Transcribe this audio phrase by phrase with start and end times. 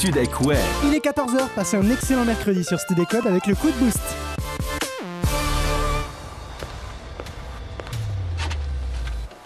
[0.00, 0.58] Web.
[0.84, 3.98] Il est 14h, passez un excellent mercredi sur Studek Web avec le coup de boost.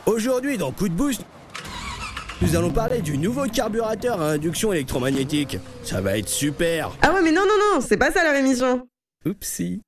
[0.05, 1.23] Aujourd'hui, dans Coup de Boost,
[2.43, 5.57] nous allons parler du nouveau carburateur à induction électromagnétique.
[5.85, 6.91] Ça va être super.
[7.01, 8.87] Ah ouais, mais non, non, non, c'est pas ça leur émission.
[9.25, 9.81] Oupsie.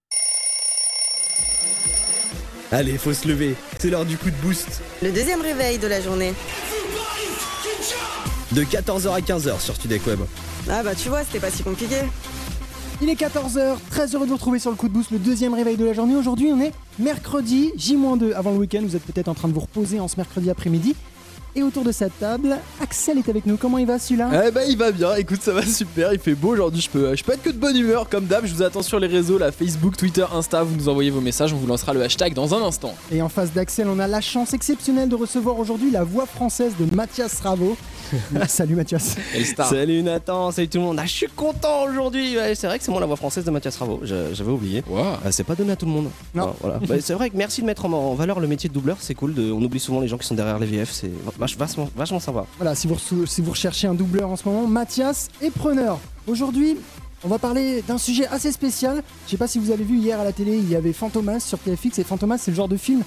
[2.73, 3.55] Allez, faut se lever.
[3.79, 4.81] C'est l'heure du coup de boost.
[5.03, 6.33] Le deuxième réveil de la journée.
[8.53, 10.21] De 14h à 15h sur Studek Web.
[10.71, 11.97] Ah bah tu vois, c'était pas si compliqué.
[13.03, 15.53] Il est 14h, très heureux de vous retrouver sur le coup de boost, le deuxième
[15.53, 16.17] réveil de la journée.
[16.17, 18.81] Aujourd'hui, on est mercredi, J-2 avant le week-end.
[18.83, 20.95] Vous êtes peut-être en train de vous reposer en ce mercredi après-midi.
[21.57, 23.57] Et autour de cette table, Axel est avec nous.
[23.57, 26.35] Comment il va celui-là Eh ben il va bien, écoute ça va super, il fait
[26.35, 28.63] beau aujourd'hui, je peux, je peux être que de bonne humeur comme d'hab, je vous
[28.63, 31.69] attends sur les réseaux, là, Facebook, Twitter, Insta, vous nous envoyez vos messages, on vous
[31.69, 32.93] lancera le hashtag dans un instant.
[33.13, 36.73] Et en face d'Axel, on a la chance exceptionnelle de recevoir aujourd'hui la voix française
[36.77, 37.77] de Mathias Ravo.
[38.49, 39.17] Salut Mathias.
[39.55, 40.99] Salut Nathan, salut tout le monde.
[41.01, 42.37] Ah, je suis content aujourd'hui.
[42.37, 44.01] Ouais, c'est vrai que c'est moi la voix française de Mathias Ravo.
[44.03, 44.83] J'avais oublié.
[44.89, 45.05] Wow.
[45.25, 46.11] Ah, c'est pas donné à tout le monde.
[46.35, 46.49] Non.
[46.51, 46.79] Ah, voilà.
[46.81, 49.15] Bah, c'est vrai que merci de mettre en, en valeur le métier de doubleur, c'est
[49.15, 49.35] cool.
[49.35, 51.11] De, on oublie souvent les gens qui sont derrière les VF, c'est
[51.59, 52.47] vachement, vachement sympa.
[52.59, 55.99] Voilà, si vous, reçou- si vous recherchez un doubleur en ce moment, Mathias est preneur.
[56.27, 56.77] Aujourd'hui,
[57.25, 59.03] on va parler d'un sujet assez spécial.
[59.27, 61.41] Je sais pas si vous avez vu hier à la télé, il y avait Fantomas
[61.41, 61.99] sur TFX.
[61.99, 63.03] Et Fantomas, c'est le genre de film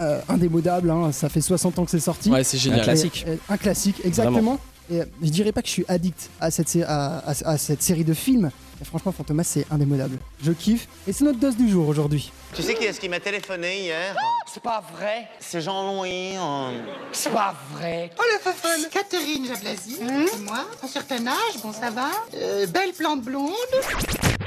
[0.00, 0.90] euh, indémodable.
[0.90, 2.30] hein, ça fait 60 ans que c'est sorti.
[2.30, 2.80] Ouais, c'est génial.
[2.80, 3.24] Un classique.
[3.28, 4.58] Et, un classique, exactement.
[4.90, 7.58] Et euh, je dirais pas que je suis addict à cette, sé- à, à- à
[7.58, 8.50] cette série de films.
[8.84, 10.18] Franchement, Fantomas, c'est indémodable.
[10.42, 10.86] Je kiffe.
[11.06, 12.30] Et c'est notre dose du jour aujourd'hui.
[12.54, 14.14] Tu sais qui est-ce qui m'a téléphoné hier?
[14.52, 15.28] C'est pas vrai.
[15.40, 16.36] C'est Jean-Louis.
[16.36, 16.78] euh,
[17.12, 18.10] C'est pas vrai.
[18.18, 22.92] Oh le fun Catherine Jablasi, c'est moi, un certain âge, bon ça va, Euh, belle
[22.92, 23.52] plante blonde.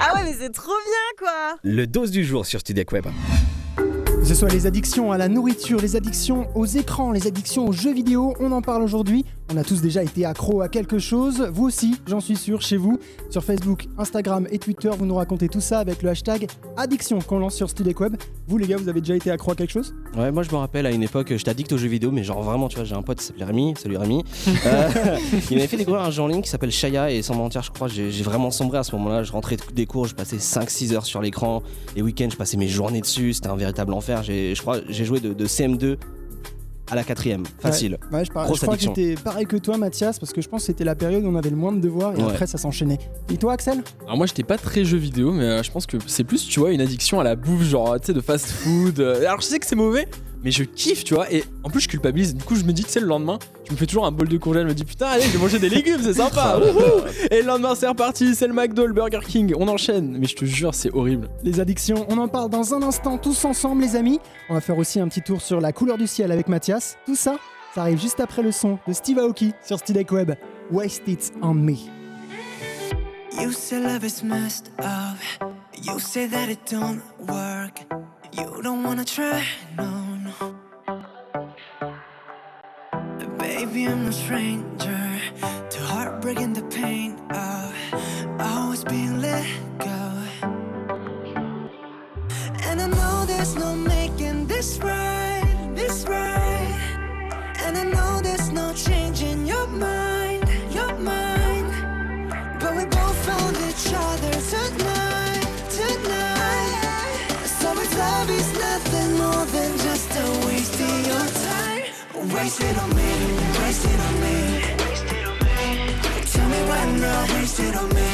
[0.00, 1.56] Ah ouais, mais c'est trop bien quoi.
[1.62, 3.06] Le dose du jour sur Studek Web.
[3.76, 7.72] Que ce soit les addictions à la nourriture, les addictions aux écrans, les addictions aux
[7.72, 9.24] jeux vidéo, on en parle aujourd'hui.
[9.52, 11.40] On a tous déjà été accro à quelque chose.
[11.52, 13.00] Vous aussi, j'en suis sûr, chez vous.
[13.30, 16.46] Sur Facebook, Instagram et Twitter, vous nous racontez tout ça avec le hashtag
[16.76, 18.14] addiction qu'on lance sur Studek Web.
[18.46, 19.92] Vous les gars, vous avez déjà été accro à quelque chose?
[20.16, 22.42] Ouais, moi je me rappelle à une époque, j'étais addict aux jeux vidéo, mais genre
[22.42, 24.22] vraiment, tu vois, j'ai un pote qui s'appelait Rémi, salut Rémi.
[24.66, 25.16] Euh,
[25.50, 27.70] il m'avait fait découvrir un jeu en ligne qui s'appelle Shaya, et sans mentir, je
[27.70, 29.22] crois, j'ai vraiment sombré à ce moment-là.
[29.22, 31.62] Je rentrais des cours, je passais 5-6 heures sur l'écran.
[31.96, 34.22] Les week-ends, je passais mes journées dessus, c'était un véritable enfer.
[34.22, 35.96] J'ai- Je crois, j'ai joué de, de CM2
[36.90, 37.98] à la quatrième, facile.
[38.12, 40.48] Ouais, je, par- Grosse je crois que j'étais pareil que toi, Mathias, parce que je
[40.48, 42.30] pense que c'était la période où on avait le moins de devoirs et Ouais.
[42.30, 42.98] après ça s'enchaînait.
[43.32, 45.96] Et toi, Axel Alors moi j'étais pas très jeu vidéo, mais euh, je pense que
[46.06, 49.00] c'est plus, tu vois, une addiction à la bouffe, genre, tu sais, de fast food.
[49.00, 50.08] euh, Alors je sais que c'est mauvais,
[50.42, 52.34] mais je kiffe, tu vois, et en plus je culpabilise.
[52.34, 54.28] Du coup je me dis, tu sais, le lendemain, je me fais toujours un bol
[54.28, 56.58] de courgette, je me dis, putain, allez, je vais manger des légumes, c'est sympa.
[56.60, 60.16] wouhou et le lendemain c'est reparti, c'est le McDo, le Burger King, on enchaîne.
[60.18, 61.28] Mais je te jure, c'est horrible.
[61.42, 64.20] Les addictions, on en parle dans un instant tous ensemble les amis.
[64.48, 66.96] On va faire aussi un petit tour sur la couleur du ciel avec Mathias.
[67.06, 67.38] Tout ça,
[67.74, 70.32] ça arrive juste après le son de Steve Aoki sur Stylek Web.
[70.70, 71.74] Waste It On Me.
[73.40, 75.16] You say love is messed up.
[75.82, 78.09] You say that it don't work.
[78.40, 79.44] You don't wanna try,
[79.76, 79.90] no,
[80.26, 80.34] no.
[83.36, 85.20] Baby, I'm no stranger
[85.68, 87.74] to heartbreak and the pain of
[88.40, 89.46] always being let
[89.78, 90.00] go.
[92.68, 96.80] And I know there's no making this right, this right.
[97.64, 99.09] And I know there's no changing
[109.40, 111.84] more than just a waste of your time.
[112.34, 113.10] Waste it on me,
[113.60, 114.36] waste it on me.
[116.32, 118.08] Tell me why not, waste it on me,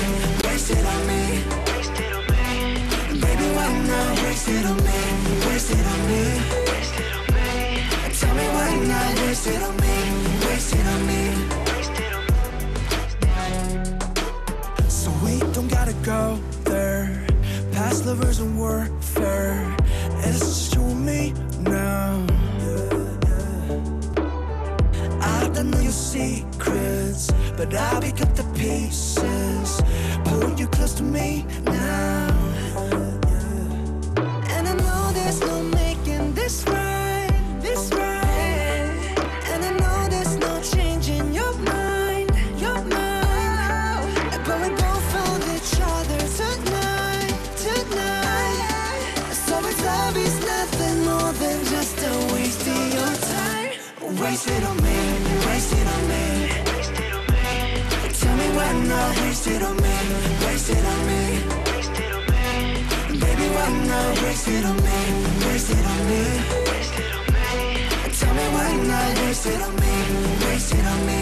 [0.44, 1.22] waste it on me.
[3.22, 5.00] Baby, why not, waste it on me,
[5.46, 6.22] waste it on me.
[6.72, 7.50] Waste on me.
[8.20, 9.96] Tell me why not, waste it on me,
[10.46, 11.22] waste it on me.
[14.88, 17.26] So we don't gotta go there.
[17.72, 19.75] Past lovers and warfare.
[21.06, 22.26] Me now.
[25.20, 29.80] I don't know your secrets, but I pick up the pieces.
[30.24, 32.26] Pull you close to me now.
[34.54, 36.95] And I know there's no making this right,
[54.28, 54.98] waste it on me,
[55.46, 56.24] waste it on me.
[58.20, 59.96] Tell me why not waste it on me,
[60.44, 61.22] waste it on me.
[63.22, 64.98] Baby, why not waste it on me,
[65.46, 66.22] waste it on me.
[68.18, 69.94] Tell me why not waste it on me,
[70.46, 71.20] waste it on me.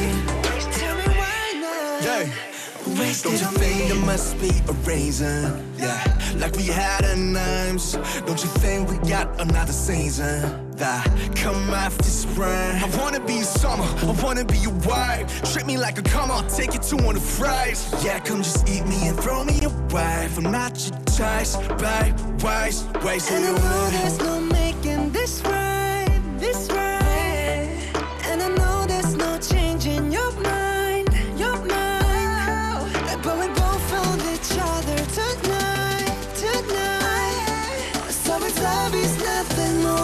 [0.78, 2.98] Tell me why not.
[2.98, 5.38] wasted Don't you on think there must be a reason?
[5.76, 6.00] Yeah,
[6.38, 7.98] like we had a names.
[8.26, 10.63] Don't you think we got another season?
[10.76, 11.06] That
[11.36, 12.48] come after spring.
[12.82, 15.52] I wanna be summer, I wanna be your wife.
[15.52, 17.94] Treat me like a come I'll take you to one of fries.
[18.04, 20.28] Yeah, come just eat me and throw me away.
[20.36, 22.18] I'm not your choice, babe.
[22.42, 23.90] Waste, wasted And the away.
[23.92, 26.93] there's no making this right, this right.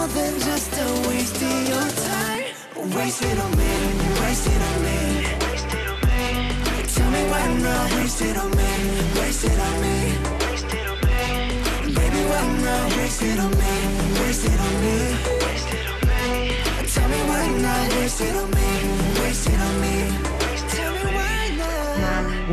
[0.01, 2.43] More than just a waste of your time.
[2.95, 3.73] Wasted on me,
[4.21, 4.99] wasted on me.
[5.45, 6.27] Waste it on me
[6.95, 8.71] Tell me why not wasted on me,
[9.19, 9.95] wasted on me.
[10.43, 11.21] Waste it on me
[11.97, 13.73] Baby, why not wasted on me,
[14.19, 14.95] wasted on me.
[15.43, 16.25] Waste it on me
[16.93, 19.10] Tell me why not wasted on me,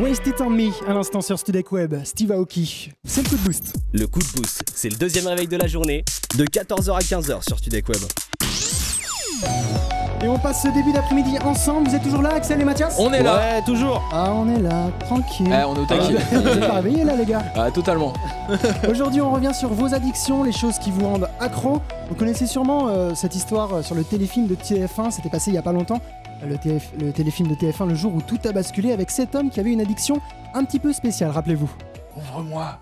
[0.01, 2.91] Waste It On Me, à l'instant sur Studek Web, Steve Aoki.
[3.03, 3.73] C'est le coup de boost.
[3.93, 6.05] Le coup de boost, c'est le deuxième réveil de la journée,
[6.37, 7.99] de 14h à 15h sur Studek Web.
[10.23, 11.89] Et on passe ce début d'après-midi ensemble.
[11.89, 13.37] Vous êtes toujours là, Axel et Mathias On est là.
[13.37, 14.01] Ouais, toujours.
[14.11, 15.47] Ah, on est là, tranquille.
[15.49, 16.15] Eh, on est au taquet.
[16.17, 18.13] Ah, vous êtes pas réveillés là, les gars Ah, totalement.
[18.89, 21.81] Aujourd'hui, on revient sur vos addictions, les choses qui vous rendent accro.
[22.09, 25.55] Vous connaissez sûrement euh, cette histoire euh, sur le téléfilm de TF1, c'était passé il
[25.55, 26.01] y a pas longtemps.
[26.45, 29.49] Le, TF le téléfilm de TF1, le jour où tout a basculé, avec cet homme
[29.49, 30.21] qui avait une addiction
[30.53, 31.69] un petit peu spéciale, rappelez-vous.
[32.15, 32.79] Ouvre-moi.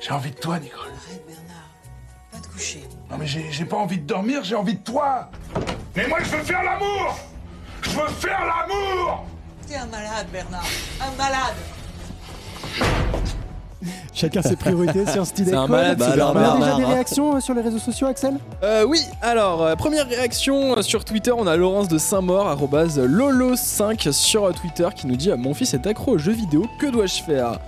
[0.00, 0.80] J'ai envie de toi, Nicole.
[0.80, 1.68] Arrête, Bernard.
[2.32, 2.82] Va te coucher.
[3.10, 5.30] Non mais j'ai j'ai pas envie de dormir, j'ai envie de toi.
[5.94, 7.18] Mais moi je veux faire l'amour.
[7.82, 9.26] Je veux faire l'amour.
[9.66, 10.64] T'es un malade, Bernard.
[11.00, 11.56] Un malade.
[14.14, 17.36] Chacun ses priorités sur Studek C'est un malade, Bah alors, On a déjà des réactions
[17.36, 18.34] euh, sur les réseaux sociaux, Axel?
[18.62, 22.98] Euh, oui, alors, euh, première réaction euh, sur Twitter, on a Laurence de Saint-Maur, arrobase
[22.98, 27.22] Lolo5 sur Twitter, qui nous dit Mon fils est accro aux jeux vidéo, que dois-je
[27.22, 27.58] faire?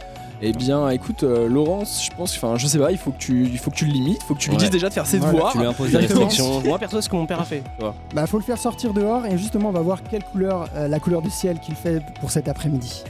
[0.45, 3.45] Eh bien, écoute, euh, Laurence, je pense, enfin, je sais pas, il faut que tu,
[3.47, 4.63] il faut que tu le limites, il faut que tu lui Ouais.
[4.63, 5.53] dises déjà de faire ses Voilà, devoirs.
[5.53, 6.25] Tu lui imposes des Exactement.
[6.27, 6.61] restrictions.
[6.69, 7.63] Moi, perso, c'est ce que mon père a fait.
[7.79, 7.95] Tu vois.
[8.13, 10.99] Bah, faut le faire sortir dehors et justement, on va voir quelle couleur, euh, la
[10.99, 13.05] couleur du ciel qu'il fait pour cet après-midi.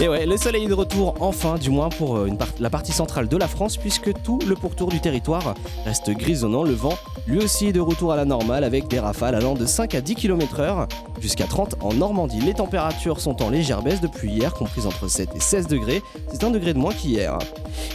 [0.00, 3.28] Et ouais, le soleil est de retour enfin, du moins pour euh, la partie centrale
[3.28, 5.54] de la France, puisque tout le pourtour du territoire
[5.84, 6.64] reste grisonnant.
[6.64, 6.98] Le vent,
[7.28, 10.00] lui aussi, est de retour à la normale avec des rafales allant de 5 à
[10.00, 10.88] 10 km/h
[11.20, 12.40] jusqu'à 30 en Normandie.
[12.40, 16.02] Les températures sont en légère baisse depuis hier, comprises entre 7 et 16 degrés.
[16.32, 17.38] C'est un degré de moins qu'hier.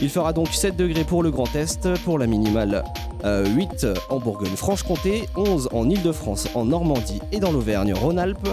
[0.02, 2.86] Il fera donc 7 degrés pour le Grand Est, pour la minimale
[3.26, 8.48] euh, 8 en Bourgogne-Franche-Comté, 11 en Ile-de-France, en Normandie et dans l'Auvergne-Rhône-Alpes,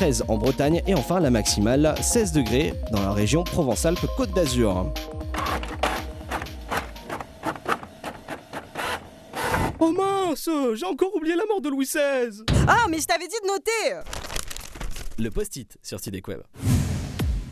[0.00, 4.90] 13 en Bretagne et enfin la maximale 16 degrés dans la région Provence-Alpes-Côte d'Azur.
[9.78, 13.36] Oh mince, j'ai encore oublié la mort de Louis XVI Ah, mais je t'avais dit
[13.42, 14.08] de noter
[15.18, 16.40] Le post-it sur Tidec Web.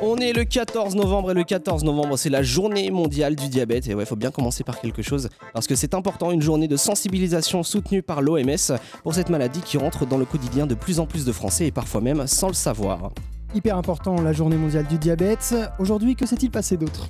[0.01, 3.89] On est le 14 novembre et le 14 novembre c'est la journée mondiale du diabète
[3.89, 6.77] et ouais faut bien commencer par quelque chose parce que c'est important une journée de
[6.77, 11.07] sensibilisation soutenue par l'OMS pour cette maladie qui rentre dans le quotidien de plus en
[11.07, 13.11] plus de Français et parfois même sans le savoir.
[13.57, 15.57] Hyper important, la journée mondiale du diabète.
[15.81, 17.09] Aujourd'hui, que s'est-il passé d'autre?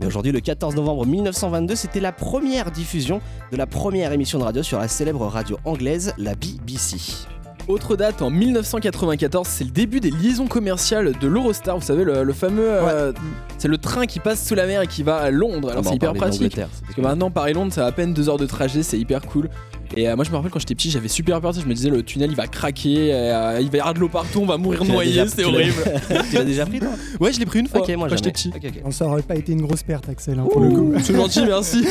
[0.00, 3.20] Mais aujourd'hui le 14 novembre 1922 c'était la première diffusion
[3.52, 7.28] de la première émission de radio sur la célèbre radio anglaise la BBC.
[7.68, 12.22] Autre date, en 1994, c'est le début des liaisons commerciales de l'Eurostar, vous savez, le,
[12.24, 12.66] le fameux.
[12.66, 13.12] euh,
[13.58, 15.68] c'est le train qui passe sous la mer et qui va à Londres.
[15.70, 16.56] Alors c'est hyper pratique.
[16.56, 19.50] Parce que maintenant, Paris-Londres, c'est à peine deux heures de trajet, c'est hyper cool.
[19.96, 21.52] Et euh, moi, je me rappelle quand j'étais petit, j'avais super peur.
[21.52, 24.08] Je me disais, le tunnel il va craquer, euh, il va y avoir de l'eau
[24.08, 25.82] partout, on va mourir noyé, c'est horrible.
[26.30, 26.90] tu l'as déjà pris toi
[27.20, 28.52] Ouais, je l'ai pris une fois moi quand j'étais petit.
[28.90, 30.92] Ça aurait pas été une grosse perte, Axel, hein, pour le coup.
[31.02, 31.84] C'est gentil, merci.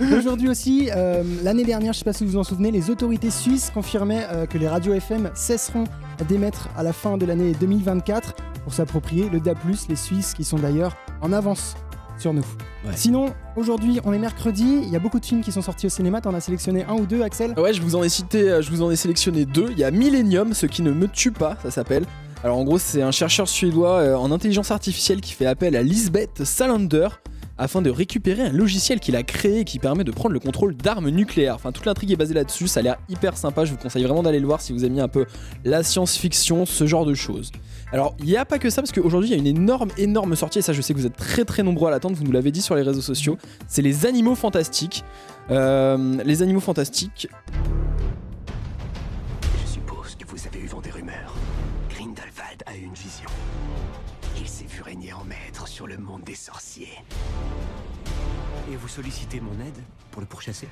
[0.16, 3.30] Aujourd'hui aussi, euh, l'année dernière, je sais pas si vous vous en souvenez, les autorités
[3.30, 5.84] suisses confirmaient euh, que les radios FM cesseront
[6.28, 8.34] d'émettre à la fin de l'année 2024
[8.64, 9.54] pour s'approprier le DA+,
[9.88, 11.76] les Suisses qui sont d'ailleurs en avance
[12.24, 12.46] sur nous.
[12.86, 12.92] Ouais.
[12.96, 15.90] Sinon, aujourd'hui, on est mercredi, il y a beaucoup de films qui sont sortis au
[15.90, 18.62] cinéma, t'en as sélectionné un ou deux, Axel Ouais, je vous en ai cité, euh,
[18.62, 19.68] je vous en ai sélectionné deux.
[19.72, 22.06] Il y a Millennium, ce qui ne me tue pas, ça s'appelle.
[22.42, 25.82] Alors en gros, c'est un chercheur suédois euh, en intelligence artificielle qui fait appel à
[25.82, 27.08] Lisbeth Salander
[27.58, 30.74] afin de récupérer un logiciel qu'il a créé et qui permet de prendre le contrôle
[30.74, 31.56] d'armes nucléaires.
[31.56, 34.22] Enfin, toute l'intrigue est basée là-dessus, ça a l'air hyper sympa, je vous conseille vraiment
[34.22, 35.26] d'aller le voir si vous aimez un peu
[35.64, 37.52] la science-fiction, ce genre de choses.
[37.94, 40.34] Alors, il n'y a pas que ça, parce qu'aujourd'hui, il y a une énorme, énorme
[40.34, 42.32] sortie, et ça, je sais que vous êtes très très nombreux à l'attendre, vous nous
[42.32, 43.38] l'avez dit sur les réseaux sociaux.
[43.68, 45.04] C'est les animaux fantastiques.
[45.52, 47.28] Euh, les animaux fantastiques,
[49.62, 51.36] Je suppose que vous avez eu vent des rumeurs.
[51.88, 53.28] Grindelwald a eu une vision.
[54.40, 56.98] Il s'est vu régner en maître sur le monde des sorciers.
[58.72, 59.78] Et vous sollicitez mon aide
[60.10, 60.66] pour le pourchasser?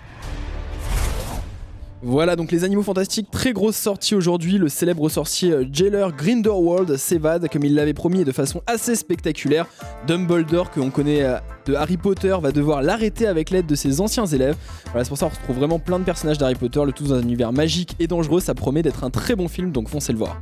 [2.04, 4.58] Voilà donc les animaux fantastiques, très grosse sortie aujourd'hui.
[4.58, 8.96] Le célèbre sorcier euh, Jailer Grindelwald s'évade comme il l'avait promis et de façon assez
[8.96, 9.66] spectaculaire.
[10.08, 14.00] Dumbledore, que l'on connaît euh, de Harry Potter, va devoir l'arrêter avec l'aide de ses
[14.00, 14.56] anciens élèves.
[14.86, 17.14] Voilà, c'est pour ça qu'on retrouve vraiment plein de personnages d'Harry Potter, le tout dans
[17.14, 18.40] un univers magique et dangereux.
[18.40, 20.40] Ça promet d'être un très bon film, donc foncez le voir.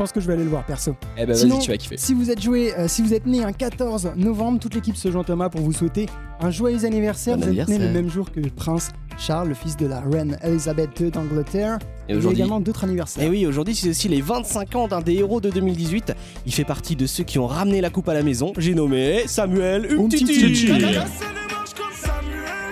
[0.00, 0.96] Je pense que je vais aller le voir perso.
[1.18, 1.96] Eh ben Sinon, vas-y, tu vas kiffer.
[1.98, 5.10] Si vous êtes joué, euh, si vous êtes né un 14 novembre, toute l'équipe se
[5.10, 6.06] joint Thomas pour vous souhaiter
[6.40, 7.36] un joyeux anniversaire.
[7.36, 10.38] Bon vous êtes né le même jour que Prince Charles, le fils de la reine
[10.42, 11.78] Elisabeth II d'Angleterre.
[12.08, 13.22] Et Il y a aujourd'hui- également d'autres anniversaires.
[13.22, 16.14] Et oui, aujourd'hui, c'est aussi les 25 ans d'un des héros de 2018.
[16.46, 18.54] Il fait partie de ceux qui ont ramené la coupe à la maison.
[18.56, 20.44] J'ai nommé Samuel Umtiti.
[20.46, 20.66] Umtiti.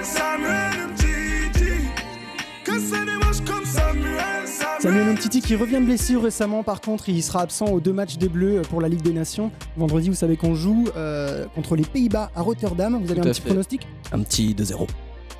[0.02, 0.67] Samuel
[4.84, 8.28] Umtiti qui revient de blessure récemment, par contre, il sera absent aux deux matchs des
[8.28, 9.50] Bleus pour la Ligue des Nations.
[9.76, 12.98] Vendredi, vous savez qu'on joue euh, contre les Pays-Bas à Rotterdam.
[13.02, 13.48] Vous avez Tout un petit fait.
[13.48, 13.88] pronostic?
[14.12, 14.86] Un petit 2-0.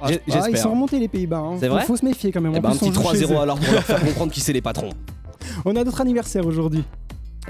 [0.01, 1.39] Ah, ah, Ils sont remontés les Pays-Bas.
[1.39, 1.57] hein.
[1.61, 1.85] C'est Faut- vrai?
[1.85, 2.53] Faut se méfier quand même.
[2.55, 3.39] Eh En ben, un plus, petit joue chez 3-0 eux.
[3.39, 4.91] alors pour leur faire comprendre qui c'est les patrons.
[5.65, 6.85] On a d'autres anniversaires aujourd'hui.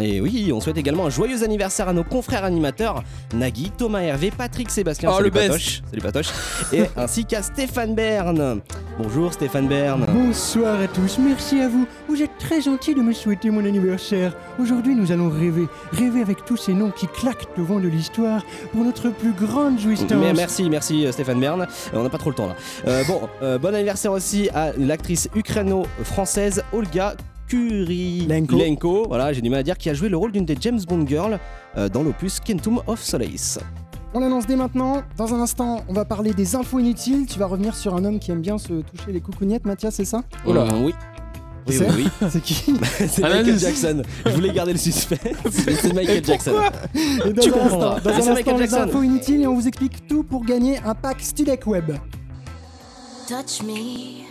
[0.01, 3.03] Et oui, on souhaite également un joyeux anniversaire à nos confrères animateurs
[3.35, 5.31] Nagui, Thomas Hervé, Patrick Sébastien, Oh, salut le.
[5.33, 6.29] Patoche, salut Patoche,
[6.73, 8.61] et ainsi qu'à Stéphane Bern.
[8.99, 10.07] Bonjour Stéphane Bern.
[10.13, 11.87] Bonsoir à tous, merci à vous.
[12.09, 14.35] Vous êtes très gentils de me souhaiter mon anniversaire.
[14.61, 15.67] Aujourd'hui, nous allons rêver.
[15.93, 19.79] Rêver avec tous ces noms qui claquent au vent de l'histoire pour notre plus grande
[19.79, 20.11] jouissance.
[20.11, 21.63] Mais merci, merci euh, Stéphane Bern.
[21.63, 22.57] Euh, on n'a pas trop le temps là.
[22.87, 27.15] Euh, bon, euh, bon anniversaire aussi à l'actrice ukraino-française Olga
[27.49, 29.07] Kurilenko.
[29.09, 31.07] Voilà, j'ai du mal à dire, qui a joué le rôle d'une des James Bond
[31.07, 31.39] Girls
[31.77, 33.59] euh, dans l'opus Quantum of Solace.
[34.15, 35.03] On l'annonce dès maintenant.
[35.17, 37.27] Dans un instant, on va parler des infos inutiles.
[37.27, 40.05] Tu vas revenir sur un homme qui aime bien se toucher les coucougnettes, Mathias, c'est
[40.07, 40.23] ça?
[40.47, 40.63] Oh là.
[40.63, 40.95] Euh, oui.
[41.67, 42.29] Oui, C'est- oui, oui.
[42.31, 42.55] C'est qui?
[43.09, 43.59] C'est Michael.
[43.59, 44.03] Jackson.
[44.25, 45.19] Je voulais garder le suspense.
[45.51, 46.53] C'est Michael Jackson.
[46.95, 47.97] Et dans Tu un comprendras.
[47.97, 48.83] instant, dans un c'est Michael instant, les Jackson.
[48.89, 51.93] infos inutiles et on vous explique tout pour gagner un pack Studec Web.
[53.29, 54.25] Touch me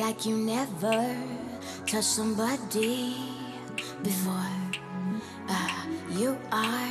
[0.00, 1.00] like you never
[1.86, 3.14] touched somebody
[4.02, 4.52] before.
[5.48, 6.88] Ah, you are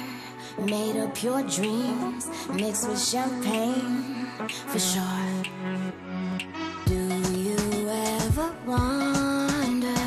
[0.68, 4.28] made of pure dreams mixed with champagne
[4.68, 5.44] for sure.
[6.86, 6.96] Do
[7.34, 10.02] you ever wonder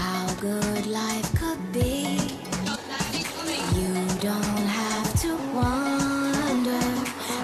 [0.00, 2.16] how good life could be?
[3.76, 6.86] You don't have to wonder,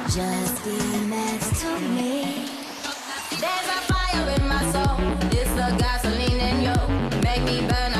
[0.08, 2.48] just be next to me.
[3.42, 4.96] There's a fire in my soul.
[5.32, 5.92] It's the.
[6.02, 6.11] Make
[7.52, 7.91] me burn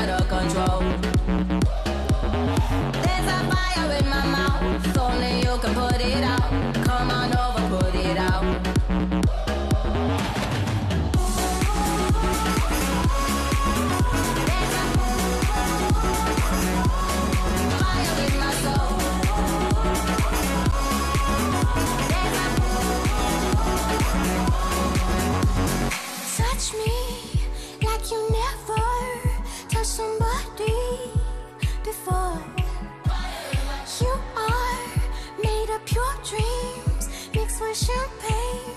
[37.73, 38.75] champagne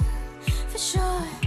[0.68, 1.45] for sure.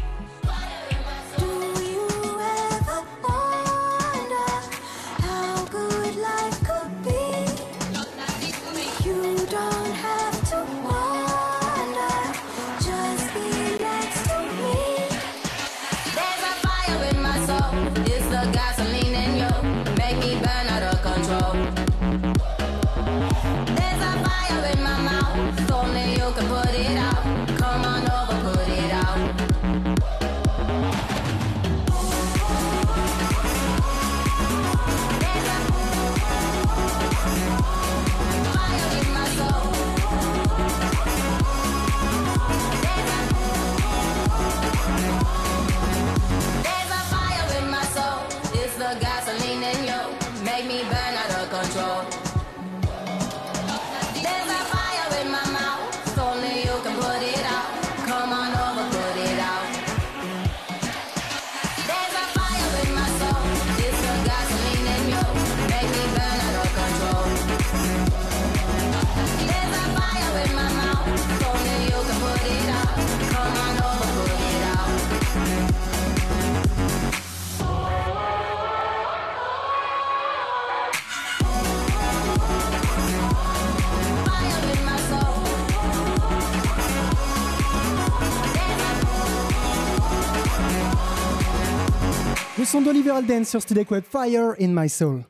[92.69, 95.23] Son d'Oliver Alden sur Studec Web Fire in My Soul.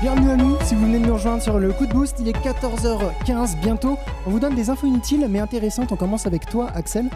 [0.00, 2.28] Bienvenue à nous, si vous venez de nous rejoindre sur le coup de boost, il
[2.28, 3.98] est 14h15 bientôt.
[4.24, 5.90] On vous donne des infos inutiles mais intéressantes.
[5.90, 7.06] On commence avec toi, Axel.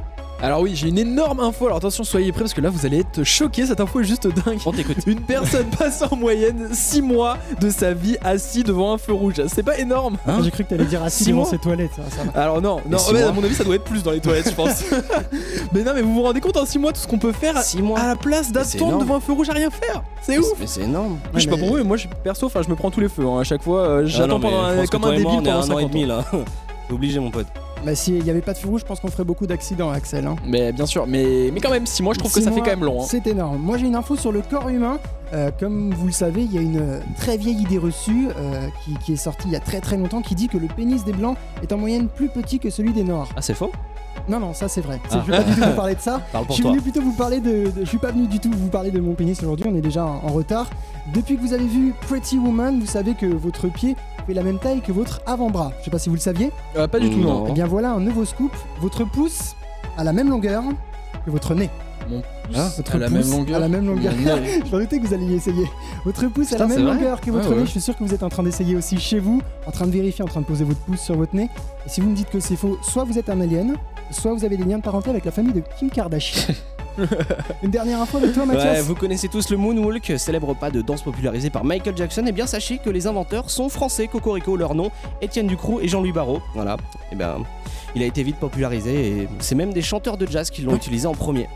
[0.41, 1.67] Alors oui, j'ai une énorme info.
[1.67, 3.67] Alors attention, soyez prêts parce que là vous allez être choqués.
[3.67, 4.59] Cette info est juste dingue.
[4.65, 4.99] On t'écoute.
[5.07, 9.35] Une personne passe en moyenne 6 mois de sa vie assis devant un feu rouge.
[9.49, 11.91] C'est pas énorme Ah, J'ai cru que t'allais dire assis Six devant mois ses toilettes.
[11.97, 12.41] ça, ça va.
[12.41, 14.85] Alors non, à mon avis ça doit être plus dans les toilettes je pense.
[15.73, 17.61] mais non mais vous vous rendez compte en 6 mois tout ce qu'on peut faire
[17.61, 17.99] 6 mois.
[17.99, 20.03] à la place d'attendre devant un feu rouge à rien faire.
[20.23, 20.47] C'est ouf.
[20.61, 21.19] Mais c'est énorme.
[21.35, 22.91] je sais pas mais- pour vous mais moi je suis perso enfin je me prends
[22.93, 23.41] tous les feux hein.
[23.41, 25.55] à chaque fois euh, Ah j'attends mais pendant un- comme un débile on est à
[25.59, 26.23] pendant un an et 50 demi ans.
[26.93, 27.47] obligé mon pote.
[27.85, 30.27] Bah, s'il n'y avait pas de feu rouge, je pense qu'on ferait beaucoup d'accidents, Axel.
[30.27, 30.37] hein.
[30.47, 32.57] Mais bien sûr, mais, mais quand même 6 mois je trouve que Six ça fait
[32.57, 33.03] mois, quand même long.
[33.03, 33.07] hein.
[33.09, 33.59] C'est énorme.
[33.59, 34.99] Moi j'ai une info sur le corps humain.
[35.35, 38.67] Euh, comme vous le savez, il y a une euh, très vieille idée reçue euh,
[38.85, 41.05] qui, qui est sortie il y a très très longtemps qui dit que le pénis
[41.05, 43.29] des blancs est en moyenne plus petit que celui des noirs.
[43.37, 43.71] Ah, c'est faux?
[44.29, 45.01] Non, non, ça c'est vrai.
[45.11, 45.23] Ah.
[45.27, 46.21] Je vais pas du tout vous parler de ça.
[46.33, 46.73] Parle Je suis toi.
[46.73, 49.01] venu plutôt vous parler de, de- Je suis pas venu du tout vous parler de
[49.01, 50.67] mon pénis aujourd'hui, on est déjà en, en retard.
[51.15, 54.59] Depuis que vous avez vu Pretty Woman, vous savez que votre pied fait la même
[54.59, 55.73] taille que votre avant-bras.
[55.81, 56.51] Je sais pas si vous le saviez.
[56.77, 57.47] Euh, pas du tout non.
[57.49, 58.53] Eh bien voilà un nouveau scoop.
[58.81, 59.55] Votre pouce
[59.97, 60.63] a la même longueur
[61.25, 61.71] que votre nez.
[62.11, 62.23] Mon
[62.55, 63.57] Hein, pouce votre à la pouce même longueur.
[63.57, 64.13] à la même longueur.
[64.17, 65.67] Je m'en doutais que vous alliez essayer.
[66.07, 67.61] Votre pouce a Putain, la c'est même longueur que votre Ouais, nez.
[67.61, 67.67] ouais.
[67.67, 69.91] Je suis sûr que vous êtes en train d'essayer aussi chez vous, en train de
[69.91, 71.51] vérifier, en train de poser votre pouce sur votre nez.
[71.85, 73.75] Et si vous me dites que c'est faux, soit vous êtes un alien,
[74.11, 76.55] soit vous avez des liens de parenté avec la famille de Kim Kardashian.
[77.63, 78.85] Une dernière info avec toi, Ouais, Mathias.
[78.85, 82.25] vous connaissez tous le Moonwalk, célèbre pas de danse popularisé par Michael Jackson.
[82.27, 84.91] Et bien sachez que les inventeurs sont français, Cocorico, leur nom,
[85.23, 86.41] Étienne Ducrot et Jean-Louis Barrault.
[86.55, 86.77] Voilà.
[87.13, 87.37] Et ben,
[87.95, 91.07] il a été vite popularisé et c'est même des chanteurs de jazz qui l'ont utilisé
[91.07, 91.49] en premier.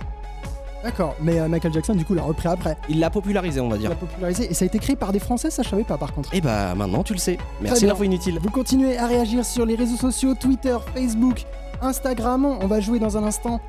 [0.85, 2.77] D'accord, mais euh, Michael Jackson, du coup, l'a repris après.
[2.89, 3.91] Il l'a popularisé, on va Il dire.
[3.91, 6.13] l'a popularisé et ça a été créé par des Français, ça je savais pas par
[6.13, 6.35] contre.
[6.35, 7.39] Et bah maintenant tu le sais.
[7.61, 7.93] Merci bien.
[7.93, 8.39] l'info inutile.
[8.43, 11.45] Vous continuez à réagir sur les réseaux sociaux, Twitter, Facebook,
[11.83, 12.45] Instagram.
[12.45, 13.61] On va jouer dans un instant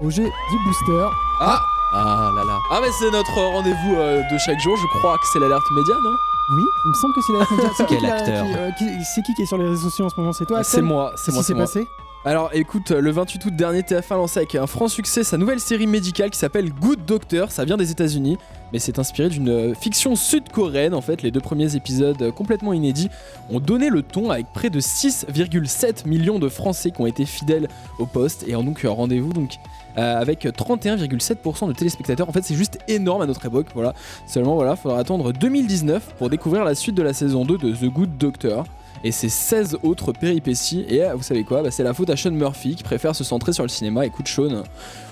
[0.00, 1.06] au jeu du booster.
[1.40, 1.60] Ah
[1.94, 2.58] Ah là là.
[2.70, 5.94] Ah mais c'est notre rendez-vous euh, de chaque jour, je crois que c'est l'alerte média,
[6.02, 6.14] non?
[6.54, 8.46] Oui, il me semble que c'est la C'est qui Quel qui a- acteur.
[8.46, 10.32] qui, euh, qui- C'est qui qui est sur les réseaux sociaux en ce moment?
[10.32, 10.84] C'est toi C'est Axel?
[10.84, 11.64] moi, c'est Qu'est-ce moi, qui c'est s'est moi.
[11.64, 11.88] passé?
[12.24, 15.88] Alors écoute, le 28 août dernier, TF1 lancé avec un franc succès sa nouvelle série
[15.88, 17.50] médicale qui s'appelle Good Doctor.
[17.50, 18.38] Ça vient des États-Unis,
[18.72, 20.94] mais c'est inspiré d'une euh, fiction sud-coréenne.
[20.94, 23.08] En fait, les deux premiers épisodes euh, complètement inédits
[23.50, 27.66] ont donné le ton avec près de 6,7 millions de Français qui ont été fidèles
[27.98, 29.54] au poste et ont donc rendez-vous donc.
[29.98, 32.28] euh, avec 31,7% de téléspectateurs.
[32.28, 33.66] En fait, c'est juste énorme à notre époque.
[33.74, 33.94] Voilà.
[34.28, 37.92] Seulement, voilà, faudra attendre 2019 pour découvrir la suite de la saison 2 de The
[37.92, 38.64] Good Doctor
[39.04, 40.84] et ses 16 autres péripéties.
[40.88, 41.62] Et euh, vous savez quoi?
[41.62, 44.06] Bah, C'est la faute à Sean Murphy qui préfère se centrer sur le cinéma.
[44.06, 44.62] Écoute, Sean,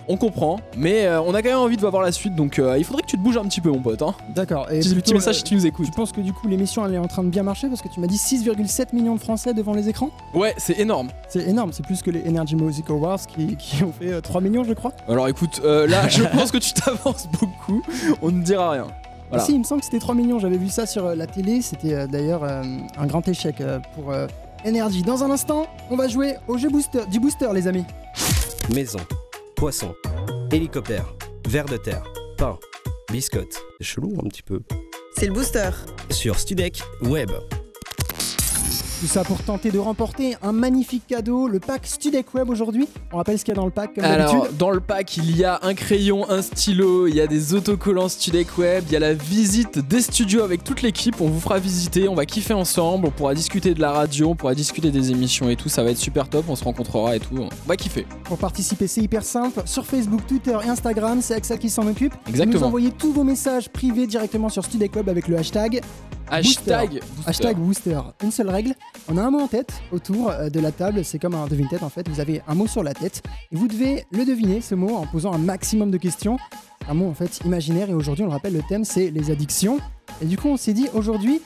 [0.09, 2.77] on comprend, mais euh, on a quand même envie de voir la suite, donc euh,
[2.77, 4.03] il faudrait que tu te bouges un petit peu, mon pote.
[4.03, 4.15] Hein.
[4.35, 4.67] D'accord.
[4.71, 5.87] Et Petit, plutôt, message si tu nous écoutes.
[5.87, 7.89] Tu penses que du coup l'émission elle est en train de bien marcher parce que
[7.89, 10.11] tu m'as dit 6,7 millions de Français devant les écrans?
[10.35, 11.11] Ouais, c'est énorme.
[11.29, 14.41] C'est énorme, c'est plus que les Energy Music Awards qui, qui ont fait euh, 3
[14.41, 14.93] millions je crois.
[15.09, 17.83] Alors écoute, euh, là, je pense que tu t'avances beaucoup.
[18.23, 18.87] On ne dira rien.
[19.31, 19.43] Voilà.
[19.45, 21.27] Ah Si, il me semble que c'était 3 millions, j'avais vu ça sur euh, la
[21.27, 22.63] télé, c'était euh, d'ailleurs euh,
[22.99, 24.27] un grand échec euh, pour euh,
[24.67, 25.03] Energy.
[25.03, 27.85] Dans un instant, on va jouer au jeu booster, du booster les amis.
[28.75, 28.99] Maison,
[29.57, 29.95] poisson,
[30.53, 31.07] hélicoptère,
[31.49, 32.03] ver de terre,
[32.37, 32.59] pain,
[33.11, 33.57] biscotte.
[33.79, 34.61] C'est chelou un petit peu.
[35.17, 35.71] C'est le booster.
[36.11, 37.31] Sur Studek Web.
[39.01, 42.87] Tout ça pour tenter de remporter un magnifique cadeau, le pack Studek Web aujourd'hui.
[43.15, 45.35] On rappelle ce qu'il y a dans le pack comme Alors, dans le pack, il
[45.39, 48.97] y a un crayon, un stylo, il y a des autocollants Studek Web, il y
[48.97, 51.19] a la visite des studios avec toute l'équipe.
[51.23, 54.35] On vous fera visiter, on va kiffer ensemble, on pourra discuter de la radio, on
[54.35, 55.71] pourra discuter des émissions et tout.
[55.71, 57.39] Ça va être super top, on se rencontrera et tout.
[57.39, 58.07] On va kiffer.
[58.25, 59.63] Pour participer, c'est hyper simple.
[59.65, 62.13] Sur Facebook, Twitter et Instagram, c'est Axel qui s'en occupe.
[62.29, 62.53] Exactement.
[62.53, 65.81] Vous nous envoyez tous vos messages privés directement sur Studek Web avec le hashtag
[66.31, 67.01] Hashtag Booster.
[67.17, 67.29] Booster.
[67.29, 68.01] Hashtag Booster.
[68.23, 68.75] Une seule règle,
[69.09, 71.83] on a un mot en tête autour euh, de la table, c'est comme un devine-tête
[71.83, 74.75] en fait, vous avez un mot sur la tête et vous devez le deviner ce
[74.75, 76.39] mot en posant un maximum de questions.
[76.89, 79.79] Un mot en fait imaginaire et aujourd'hui on le rappelle le thème c'est les addictions.
[80.23, 81.41] Et du coup on s'est dit aujourd'hui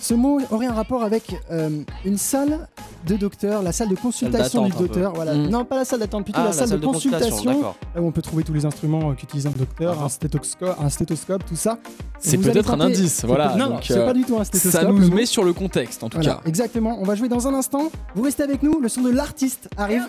[0.00, 1.70] ce mot aurait un rapport avec euh,
[2.04, 2.68] une salle
[3.06, 5.12] de docteur, la salle de consultation du docteur.
[5.14, 5.34] Voilà.
[5.34, 5.48] Mm.
[5.48, 8.06] Non, pas la salle d'attente, plutôt Ah, la, la salle, de de consultation, là où
[8.06, 10.04] on peut trouver tous les instruments euh, qu'utilise un docteur, Ah.
[10.04, 11.78] un stéthoscope, un stéthoscope, tout ça.
[12.18, 13.50] C'est peut-être un indice, voilà.
[13.50, 14.80] peut- Non, c'est euh, pas du tout un stéthoscope.
[14.82, 16.40] Ça nous met sur le contexte en tout Voilà, cas.
[16.46, 16.96] exactement.
[17.00, 17.90] On va jouer dans un instant.
[18.14, 18.80] Vous restez avec nous.
[18.80, 20.08] Le son de l'artiste arrive.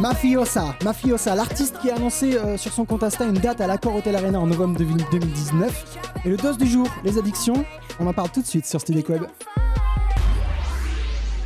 [0.00, 3.94] Mafiosa, Mafiosa, l'artiste qui a annoncé euh, sur son compte Insta une date à l'Accor
[3.94, 5.98] Hotel Arena en novembre 2019.
[6.24, 7.66] Et le dos du jour, les addictions,
[7.98, 9.24] on en parle tout de suite sur Studek Web.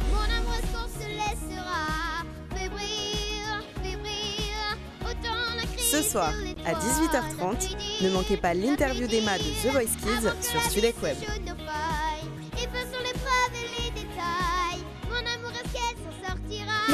[0.09, 2.23] Mon amour qu'on se laissera
[2.55, 4.55] fébrile, fébrile,
[5.01, 6.33] autant la crise Ce soir,
[6.65, 11.17] à toits 18h30, ne manquez pas l'interview d'Emma de The Voice Kids sur Studek Web.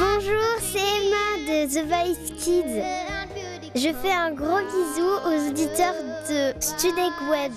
[0.00, 2.82] Bonjour, c'est Emma de The Voice Kids.
[3.74, 5.92] Je fais un gros bisou aux auditeurs
[6.26, 7.52] de Studek Web.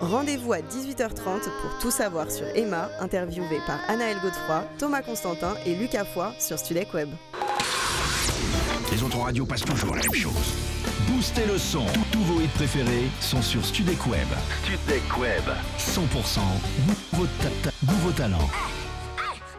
[0.00, 1.14] Rendez-vous à 18h30
[1.62, 6.58] pour tout savoir sur Emma, interviewée par Anaël Godefroy, Thomas Constantin et Lucas Foy sur
[6.58, 7.08] Studec Web.
[8.92, 10.52] Les autres radios passent toujours la même chose.
[11.08, 11.86] Boostez le son.
[11.86, 14.26] Tous tous vos préférés sont sur Studec Web.
[14.64, 15.44] Studec Web.
[15.78, 16.40] 100%
[16.86, 18.48] nouveau, ta- ta- nouveau talent.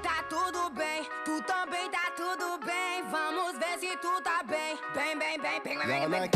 [0.02, 3.04] Tá tudo bem, tu também tá tudo bem.
[3.12, 4.78] Vamos ver se tu tá bem.
[4.94, 6.30] Bem, bem, bem, bem, bem, Y'en bem.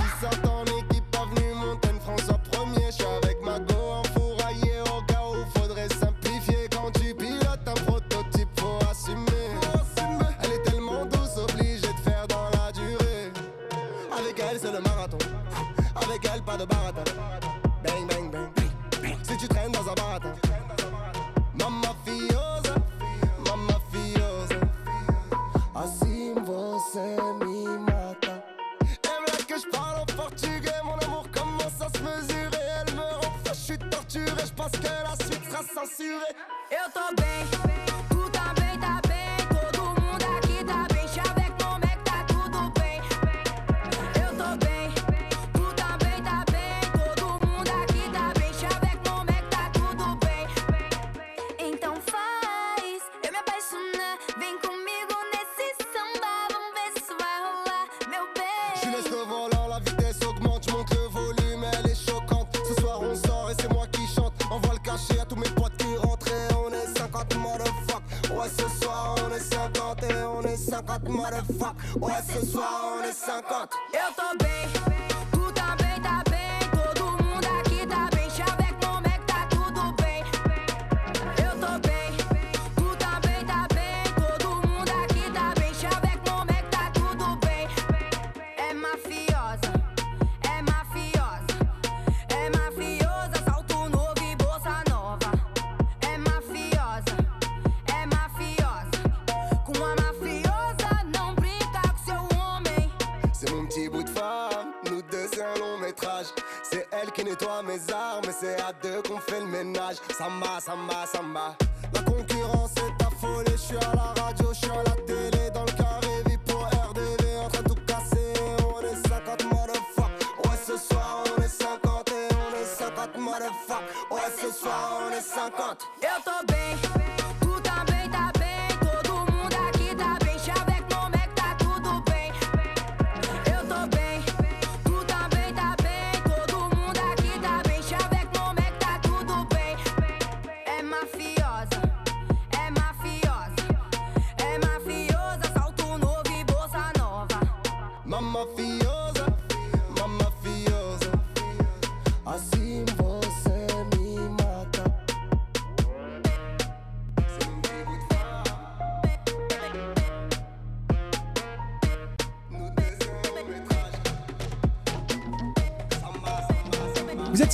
[19.49, 20.48] Bang Si tu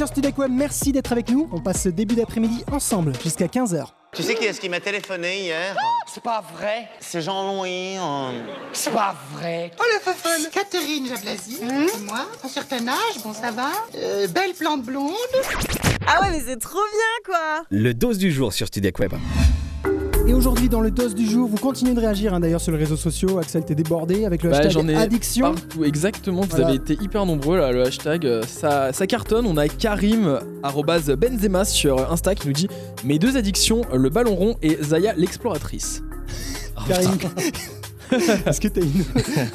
[0.05, 1.49] sur Studec Web, merci d'être avec nous.
[1.51, 3.87] On passe ce début d'après-midi ensemble jusqu'à 15h.
[4.13, 5.75] Tu sais qui est-ce qui m'a téléphoné hier?
[6.07, 6.87] C'est pas vrai.
[6.99, 7.97] C'est Jean-Louis.
[7.97, 8.43] euh.
[8.71, 9.71] C'est pas vrai.
[9.79, 13.71] Oh le fun Catherine Jablasi, c'est moi, un certain âge, bon ça va.
[13.95, 15.11] Euh, belle plante blonde.
[16.07, 19.13] Ah ouais, mais c'est trop bien quoi Le dose du jour sur Studec Web.
[20.27, 22.79] Et aujourd'hui, dans le DOS du jour, vous continuez de réagir hein, d'ailleurs sur les
[22.79, 23.37] réseaux sociaux.
[23.37, 25.53] Axel, t'es débordé avec le Bah, j'en hashtag ai addiction.
[25.53, 26.41] partout, exactement.
[26.41, 26.67] Vous Voilà.
[26.67, 28.25] avez été hyper nombreux là, le hashtag.
[28.25, 29.45] euh, Ça, ça cartonne.
[29.45, 30.39] On a Karim
[31.15, 32.67] Benzema sur Insta qui nous dit
[33.03, 36.01] mes deux addictions, le ballon rond et Zaya l'exploratrice.
[36.87, 37.11] Karim,
[38.45, 39.03] est-ce que t'as une...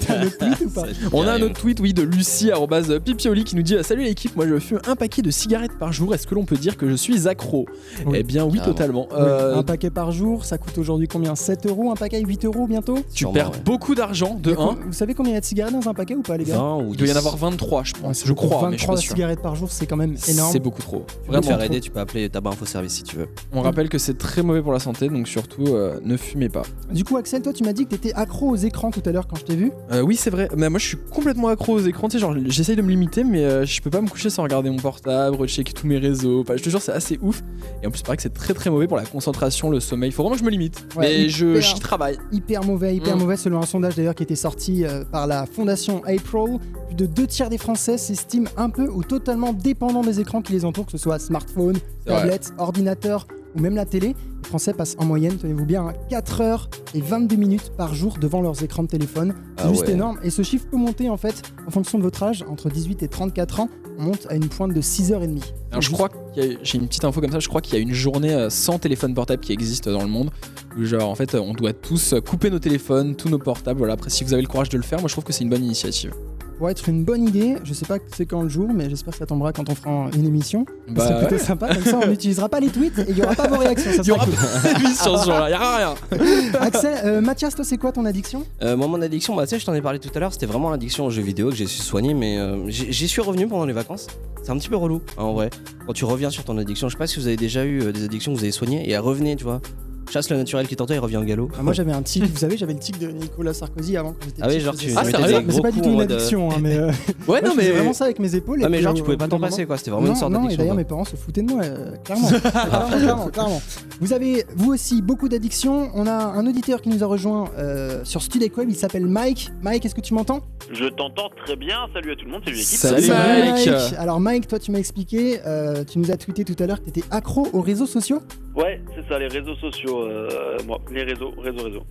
[0.08, 3.44] un autre tweet ou pas On a un autre tweet, oui, de Lucie arrobase Pipioli
[3.44, 6.14] qui nous dit Salut l'équipe, moi je fume un paquet de cigarettes par jour.
[6.14, 7.66] Est-ce que l'on peut dire que je suis accro?
[8.06, 8.18] Oui.
[8.20, 9.08] Eh bien, oui, totalement.
[9.12, 11.34] Euh, Un paquet par jour, ça coûte aujourd'hui combien?
[11.34, 12.20] 7 euros Un paquet?
[12.20, 12.96] 8 euros bientôt?
[13.12, 13.60] Tu Sûrement, perds ouais.
[13.64, 14.86] beaucoup d'argent de Et com- 1.
[14.86, 16.56] Vous savez combien il y a de cigarettes dans un paquet ou pas, les gars?
[16.56, 17.18] 20 ou Il doit y en 10.
[17.18, 18.22] avoir 23, je pense.
[18.24, 20.52] je crois, mais je suis 23 cigarettes par jour, c'est quand même énorme.
[20.52, 21.04] C'est beaucoup trop.
[21.26, 21.42] Vraiment.
[21.46, 23.28] faire aider, tu peux appeler Tabac Info Service si tu veux.
[23.52, 26.62] On rappelle que c'est très mauvais pour la santé, donc surtout euh, ne fumez pas.
[26.92, 29.26] Du coup, Axel, toi, tu m'as dit que t'étais accro aux écrans tout à l'heure
[29.26, 29.72] quand je t'ai vu.
[29.92, 30.48] Euh, oui, c'est vrai.
[30.56, 32.08] Mais moi, je suis complètement accro aux écrans.
[32.08, 34.42] Tu sais, genre, j'essaye de me limiter, mais euh, je peux pas me coucher sans
[34.42, 36.40] regarder mon portable, rechecker tous mes réseaux.
[36.40, 37.42] Enfin, je te jure, c'est assez ouf.
[37.82, 40.10] Et en plus, c'est vrai que c'est très très mauvais pour la concentration, le sommeil.
[40.12, 40.84] Faut vraiment que je me limite.
[40.96, 42.18] Ouais, mais je j'y travaille.
[42.32, 43.20] Hyper mauvais, hyper Mm.
[43.20, 46.58] mauvais, selon un sondage d'ailleurs qui était sorti euh, par la fondation April.
[46.86, 50.52] Plus de deux tiers des Français s'estiment un peu ou totalement dépendants des écrans qui
[50.52, 54.08] les entourent, que ce soit smartphone, tablette, ordinateur ou même la télé.
[54.42, 58.16] Les Français passent en moyenne, tenez-vous bien, hein, 4 heures et 22 minutes par jour
[58.20, 59.34] devant leurs écrans de téléphone.
[59.58, 59.92] C'est Ah juste ouais.
[59.92, 60.18] énorme.
[60.22, 63.08] Et ce chiffre peut monter en fait en fonction de votre âge, entre 18 et
[63.08, 63.68] 34 ans.
[63.98, 65.42] on monte à une pointe de 6h30.
[65.70, 67.80] Alors, je crois qu'il j'ai une petite info comme ça, je crois qu'il y a
[67.80, 70.30] une journée euh, sans téléphone portable qui existe dans le monde.
[70.78, 73.78] Où genre en fait on doit tous couper nos téléphones, tous nos portables.
[73.78, 75.44] Voilà, après si vous avez le courage de le faire, moi je trouve que c'est
[75.44, 76.12] une bonne initiative.
[76.60, 77.56] Pourrait être une bonne idée.
[77.64, 80.10] Je sais pas c'est quand le jour, mais j'espère que ça tombera quand on fera
[80.14, 80.66] une émission.
[80.88, 81.38] Bah c'est plutôt ouais.
[81.38, 81.74] sympa.
[81.74, 83.90] Comme ça, on n'utilisera pas les tweets et il y aura pas vos réactions.
[83.92, 85.94] Ça Il y aura pas d'émission ce jour-là, y aura rien.
[86.10, 86.20] cool.
[86.60, 88.44] Axel, euh, Mathias, toi, c'est quoi ton addiction?
[88.60, 90.44] Euh, moi, mon addiction, bah, tu sais, je t'en ai parlé tout à l'heure, c'était
[90.44, 93.64] vraiment l'addiction aux jeux vidéo que j'ai su soigner, mais euh, j'y suis revenu pendant
[93.64, 94.06] les vacances.
[94.42, 95.48] C'est un petit peu relou, hein, en vrai.
[95.86, 97.92] Quand tu reviens sur ton addiction, je sais pas si vous avez déjà eu euh,
[97.92, 99.62] des addictions que vous avez soignées et à revenez, tu vois.
[100.10, 101.48] Chasse le naturel qui t'entend, il revient au galop.
[101.56, 102.24] Ah, Moi, j'avais un tic.
[102.24, 104.86] Vous savez, j'avais le tic de Nicolas Sarkozy avant quand j'étais Ah oui, genre, tu-
[104.86, 105.10] faisais Ah, ça.
[105.18, 106.50] sérieux Mais c'est pas du tout une mode, addiction.
[106.50, 106.90] hein, mais euh,
[107.28, 108.60] Ouais, non, je faisais mais- vraiment ça avec mes épaules.
[108.60, 110.12] et Ah, mais genre, euh, tu pouvais au pas t'en passer, quoi, c'était vraiment une
[110.14, 110.82] Non, sorte Non, et d'addiction, d'ailleurs, quoi.
[110.82, 112.28] mes parents se foutaient de moi, euh, clairement.
[112.40, 113.62] clairement, clairement, clairement.
[114.00, 115.90] Vous avez, vous aussi, beaucoup d'addictions.
[115.94, 118.68] On a un auditeur qui nous a rejoint euh, sur Studek Web.
[118.68, 119.52] Il s'appelle Mike.
[119.62, 120.40] Mike, est-ce que tu m'entends?
[120.72, 121.86] Je t'entends très bien.
[121.94, 122.78] Salut à tout le monde, salut l'équipe.
[122.78, 123.94] Salut, Mike.
[123.98, 126.90] Alors Mike, toi tu m'as expliqué, euh, tu nous as tweeté tout à l'heure que
[126.90, 128.20] tu étais accro aux réseaux sociaux.
[128.56, 131.82] Ouais, c'est ça, les réseaux sociaux, euh, moi, les réseaux, réseaux, réseaux.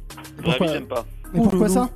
[0.43, 1.05] Pourquoi vie, j'aime pas.
[1.33, 1.89] Mais pourquoi ça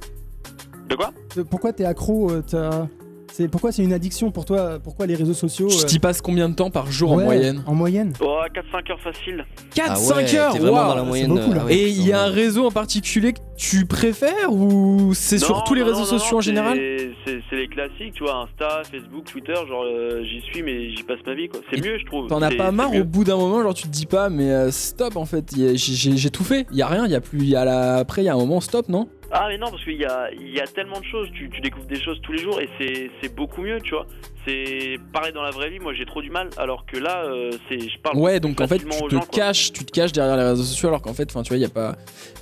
[0.89, 2.88] De quoi Euh, Pourquoi t'es accro euh, t'as-
[3.36, 6.22] c'est pourquoi c'est une addiction pour toi Pourquoi les réseaux sociaux Tu euh, t'y passes
[6.22, 8.13] combien de temps par jour en moyenne En moyenne.
[8.22, 9.43] Oh, 4-5 heures facile.
[9.76, 11.62] 4-5 heures t'es vraiment waouh, dans la c'est moyenne, beaucoup, euh, là.
[11.63, 15.39] ah ouais, Et il y a un réseau en particulier que tu préfères ou c'est
[15.39, 16.78] sur tous les non, réseaux non, sociaux non, en général?
[16.78, 21.19] c'est- les classiques, tu vois, Insta, Facebook, Twitter, genre euh, j'y suis mais j'y passe
[21.26, 21.60] ma vie quoi.
[21.72, 22.28] C'est mieux, je trouve.
[22.28, 24.72] T'en as pas marre au bout d'un moment, genre tu te dis pas, mais euh,
[24.72, 27.56] stop en fait, j'ai- j'ai j'ai tout fait, y a rien, y a plus, y
[27.56, 27.96] a la...
[27.98, 29.08] après y a un moment stop, non?
[29.36, 31.60] Ah mais non parce qu'il y a, il y a tellement de choses, tu, tu
[31.60, 34.06] découvres des choses tous les jours et c'est c'est beaucoup mieux tu vois.
[34.46, 37.50] C'est pareil dans la vraie vie, moi j'ai trop du mal alors que là euh,
[37.67, 39.28] c'est je parle Ouais, donc en fait tu te gens, quoi.
[39.32, 41.65] caches, tu te caches derrière les réseaux sociaux alors qu'en fait, enfin tu vois, y
[41.65, 41.96] a pas.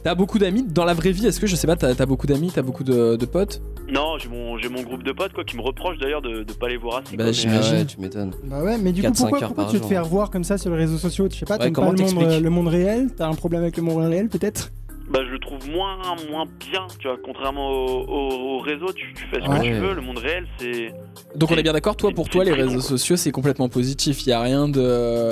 [0.03, 2.27] T'as beaucoup d'amis dans la vraie vie, est-ce que je sais pas, t'as as beaucoup
[2.27, 3.61] d'amis, t'as beaucoup de, de potes?
[3.87, 6.53] Non, j'ai mon, j'ai mon groupe de potes quoi qui me reprochent d'ailleurs de, de
[6.53, 7.15] pas les voir assez.
[7.15, 7.75] Bah, quoi, j'imagine.
[7.77, 8.33] Ouais, tu m'étonnes.
[8.45, 10.71] Bah ouais, mais du coup 4-5 pourquoi, pourquoi tu te fais revoir comme ça sur
[10.71, 11.27] les réseaux sociaux?
[11.31, 12.27] Je sais pas, Ouais, t'aimes pas comment le monde, t'expliques?
[12.31, 13.07] euh, le monde réel?
[13.15, 14.71] T'as un problème avec le monde réel peut-être?
[15.11, 15.97] Bah je le trouve moins,
[16.29, 19.57] moins bien, tu vois, contrairement au, au- au réseau, tu, tu fais ce Ouais.
[19.59, 20.93] que tu veux, le monde réel c'est...
[21.35, 24.31] Donc on est bien d'accord, toi pour toi les réseaux sociaux c'est complètement positif, y
[24.31, 25.31] a rien de.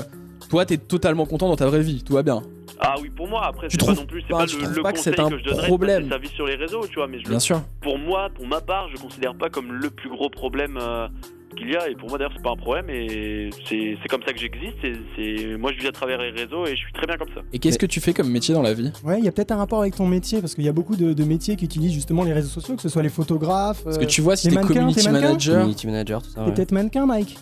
[0.49, 2.41] Toi t'es totalement content dans ta vraie vie, tout va bien.
[2.81, 4.91] Ah oui pour moi, après Tu c'est pas trouves non plus, c'est pas- le, pas
[4.91, 7.07] conseil un que je donnerais de problème passer sa vie sur les réseaux, tu vois,
[7.07, 7.61] mais je Bien sûr.
[7.81, 11.07] pour moi, pour ma part, je considère pas comme le plus gros problème euh,
[11.55, 14.23] qu'il y a, et pour moi d'ailleurs c'est pas un problème, et c'est c'est comme
[14.23, 15.57] ça que j'existe, et c'est...
[15.57, 17.41] moi je vis à travers les réseaux et je suis très bien comme ça.
[17.53, 18.91] Et qu'est-ce que tu fais comme métier dans la vie?
[19.03, 20.95] Ouais, il y a peut-être un rapport avec ton métier parce qu'il y a beaucoup
[20.95, 23.83] de, de métiers qui utilisent justement les réseaux sociaux, que ce soit les photographes.
[23.83, 25.55] Parce que tu vois, si les t'es mannequins, community t'es manager.
[25.55, 26.41] Community manager, tout ça.
[26.41, 26.53] T'es ouais.
[26.53, 27.37] peut-être mannequin, Mike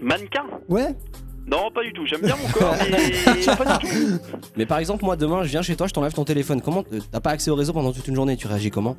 [0.00, 0.44] Mannequin?
[0.68, 0.94] Ouais.
[1.50, 4.20] Non, pas du tout, j'aime bien mon corps, mais pas du tout.
[4.56, 6.60] Mais par exemple, moi demain, je viens chez toi, je t'enlève ton téléphone.
[6.60, 8.96] Comment euh, T'as pas accès au réseau pendant toute une journée, tu réagis comment?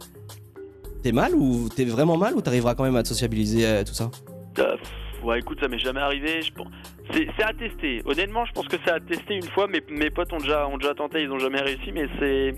[1.03, 3.93] T'es mal ou t'es vraiment mal ou t'arriveras quand même à te sociabiliser euh, tout
[3.93, 4.05] ça?
[4.05, 4.28] Euh,
[5.23, 6.41] ouais, écoute, ça m'est jamais arrivé.
[6.41, 6.67] Je pense...
[7.13, 8.01] c'est, c'est à tester.
[8.05, 9.67] Honnêtement, je pense que c'est à tester une fois.
[9.67, 11.91] Mes, mes potes ont déjà, ont déjà tenté, ils ont jamais réussi.
[11.93, 12.53] Mais c'est.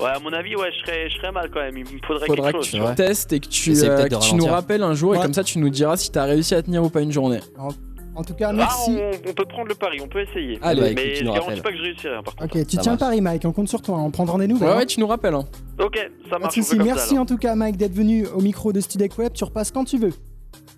[0.00, 1.76] Ouais, à mon avis, ouais, je serais, je serais mal quand même.
[1.76, 2.74] Il me faudrait Faudra quelque que chose.
[2.74, 2.94] tu vois.
[2.94, 5.24] testes et que tu, euh, que tu nous rappelles un jour et Ouais.
[5.24, 7.40] comme ça tu nous diras si t'as réussi à tenir ou pas une journée.
[7.58, 7.70] En,
[8.14, 8.92] en tout cas, Ah, merci.
[8.96, 10.56] on, on peut prendre le pari, on peut essayer.
[10.62, 12.14] Allez, écoute, mais tu je garantis pas que je réussirai.
[12.14, 12.56] hein, par contre.
[12.56, 13.00] Ok, tu Ça tiens marche.
[13.02, 13.44] le pari, Mike.
[13.44, 13.96] On compte sur toi.
[13.96, 14.68] hein, On prendra des nouvelles.
[14.68, 14.78] Ouais, hein.
[14.78, 15.34] ouais, tu nous rappelles.
[15.34, 15.44] Hein.
[15.80, 15.98] Ok,
[16.30, 16.56] ça marche.
[16.58, 19.32] on comme Merci en tout cas, Mike, d'être venu au micro de Studek Web.
[19.32, 20.12] Tu repasses quand tu veux.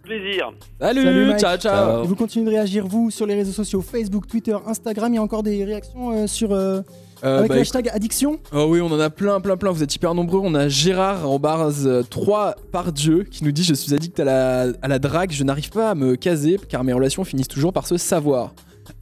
[0.03, 0.53] Plaisir.
[0.81, 2.05] Salut, ciao, ciao.
[2.05, 5.13] Et vous continuez de réagir, vous, sur les réseaux sociaux Facebook, Twitter, Instagram.
[5.13, 6.53] Il y a encore des réactions euh, sur.
[6.53, 6.81] euh,
[7.23, 9.71] Euh, avec bah, le hashtag addiction Oh oui, on en a plein, plein, plein.
[9.73, 10.41] Vous êtes hyper nombreux.
[10.43, 14.25] On a Gérard en base 3 par Dieu qui nous dit Je suis addict à
[14.25, 15.31] la, à la drague.
[15.31, 18.55] Je n'arrive pas à me caser car mes relations finissent toujours par se savoir.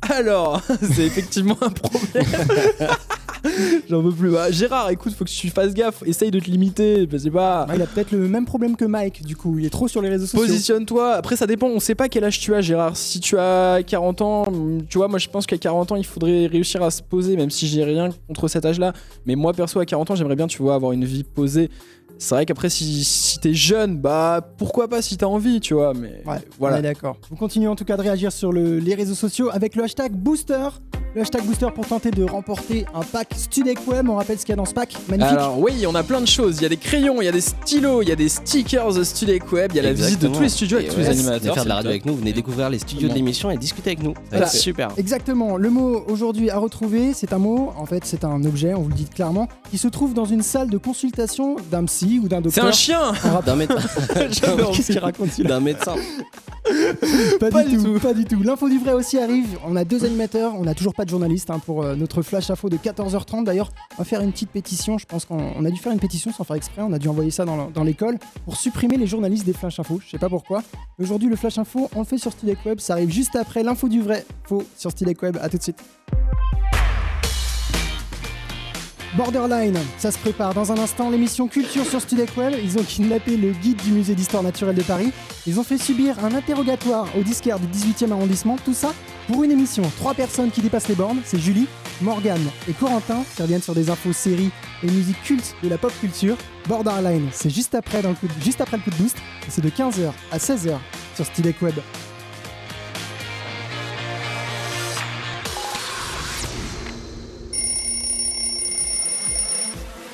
[0.03, 2.25] Alors, c'est effectivement un problème.
[3.89, 4.31] J'en veux plus.
[4.31, 6.03] Bah, Gérard, écoute, faut que tu fasses gaffe.
[6.07, 7.07] Essaye de te limiter.
[7.11, 7.65] Je sais pas.
[7.67, 9.59] Bah, Il a peut-être le même problème que Mike, du coup.
[9.59, 10.47] Il est trop sur les réseaux sociaux.
[10.47, 11.15] Positionne-toi.
[11.15, 11.69] Après, ça dépend.
[11.69, 12.97] On sait pas quel âge tu as, Gérard.
[12.97, 14.45] Si tu as 40 ans,
[14.89, 17.51] tu vois, moi je pense qu'à 40 ans, il faudrait réussir à se poser, même
[17.51, 18.93] si j'ai rien contre cet âge-là.
[19.27, 21.71] Mais moi, perso, à 40 ans, j'aimerais bien, tu vois, avoir une vie posée.
[22.21, 25.95] C'est vrai qu'après, si, si t'es jeune, bah pourquoi pas si t'as envie, tu vois.
[25.95, 26.83] Mais Ouais, voilà.
[26.83, 27.17] d'accord.
[27.31, 30.13] Vous continuez en tout cas de réagir sur le- les réseaux sociaux avec le hashtag
[30.13, 30.69] Booster.
[31.19, 34.09] Le hashtag Booster pour tenter de remporter un pack Studek Web.
[34.09, 34.95] On rappelle ce qu'il y a dans ce pack.
[35.09, 35.33] Magnifique.
[35.33, 36.59] Alors oui, on a plein de choses.
[36.59, 39.05] Il y a des crayons, il y a des stylos, il y a des stickers
[39.05, 41.09] Studek Web, il y a la visite de tous les studios avec Et tous les
[41.09, 41.41] animateurs.
[41.41, 43.57] Venez faire de la c'est radio avec nous, venez découvrir les studios de l'émission et
[43.57, 44.15] discuter avec nous.
[44.31, 44.47] Voilà.
[44.47, 44.91] super.
[44.97, 45.57] Exactement.
[45.57, 48.91] Le mot aujourd'hui à retrouver, c'est un mot, en fait, c'est un objet, on vous
[48.91, 52.37] le dit clairement, qui se trouve dans une salle de consultation d'un psy ou d'un
[52.37, 52.67] C'est docteur.
[52.67, 53.01] un chien
[53.45, 53.77] D'un médecin.
[54.31, 55.41] J'adore ce qu'il raconte.
[55.41, 55.97] D'un médecin.
[57.41, 58.43] Pas, du, tout, pas du tout.
[58.43, 59.59] L'info du vrai aussi arrive.
[59.67, 62.51] On a deux animateurs, on n'a toujours pas de journaliste hein, pour euh, notre flash
[62.51, 63.43] info de 14h30.
[63.45, 64.99] D'ailleurs, on va faire une petite pétition.
[64.99, 66.83] Je pense qu'on on a dû faire une pétition sans faire exprès.
[66.83, 69.81] On a dû envoyer ça dans, le- dans l'école pour supprimer les journalistes des flash
[69.81, 69.99] infos.
[70.05, 70.63] Je sais pas pourquoi.
[71.01, 72.79] Aujourd'hui, le flash info, on le fait sur Stylec Web.
[72.81, 75.39] Ça arrive juste après l'info du vrai faux sur Stylec Web.
[75.41, 75.79] À tout de suite.
[79.17, 81.11] Borderline, ça se prépare dans un instant.
[81.11, 82.55] L'émission Culture sur Studec Web.
[82.63, 85.11] Ils ont kidnappé le guide du musée d'histoire naturelle de Paris.
[85.47, 88.57] Ils ont fait subir un interrogatoire au disquaire du 18e arrondissement.
[88.65, 88.93] Tout ça
[89.27, 89.83] pour une émission.
[89.97, 91.21] Trois personnes qui dépassent les bornes.
[91.25, 91.67] C'est Julie,
[92.03, 94.51] Morgane et Corentin qui reviennent sur des infos séries
[94.83, 96.37] et musiques cultes de la pop culture.
[96.69, 99.17] Borderline, c'est juste après, le coup de- juste après boost.
[99.49, 100.77] C'est de 15h à 16h
[101.17, 101.75] sur Studec Web.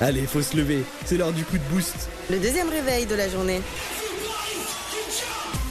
[0.01, 2.09] Allez, faut se lever, c'est l'heure du coup de boost.
[2.29, 3.61] Le deuxième réveil de la journée.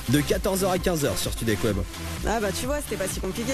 [0.08, 1.76] De 14h à 15h sur Studec Web.
[2.26, 3.52] Ah bah tu vois, c'était pas si compliqué.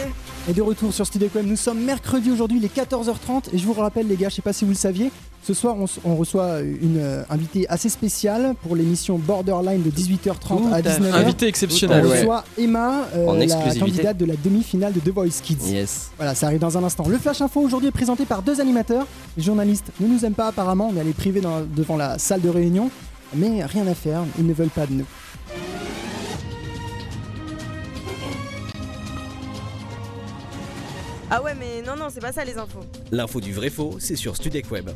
[0.49, 3.67] Et de retour sur Studec Web, nous sommes mercredi aujourd'hui, il est 14h30 et je
[3.67, 5.11] vous rappelle les gars, je sais pas si vous le saviez,
[5.43, 5.75] ce soir
[6.05, 10.83] on, reçoit une euh, invitée assez spéciale pour l'émission Borderline de 18h30 Tout à à
[10.83, 11.01] fait.
[11.01, 11.13] 19h.
[11.15, 12.19] Invitée exceptionnelle, On ouais.
[12.21, 15.57] reçoit Emma, euh, En la candidate de la demi-finale de The Voice Kids.
[15.71, 16.11] Yes.
[16.19, 17.09] Voilà, ça arrive dans un instant.
[17.09, 19.07] Le Flash Info aujourd'hui est présenté par deux animateurs.
[19.37, 22.43] Les journalistes ne nous aiment pas apparemment, on est allé priver dans- devant la salle
[22.43, 22.91] de réunion,
[23.35, 25.07] mais rien à faire, ils ne veulent pas de nous.
[31.33, 32.81] Ah ouais, mais non, non, c'est pas ça les infos.
[33.13, 34.91] L'info du vrai faux, c'est sur Studec Web.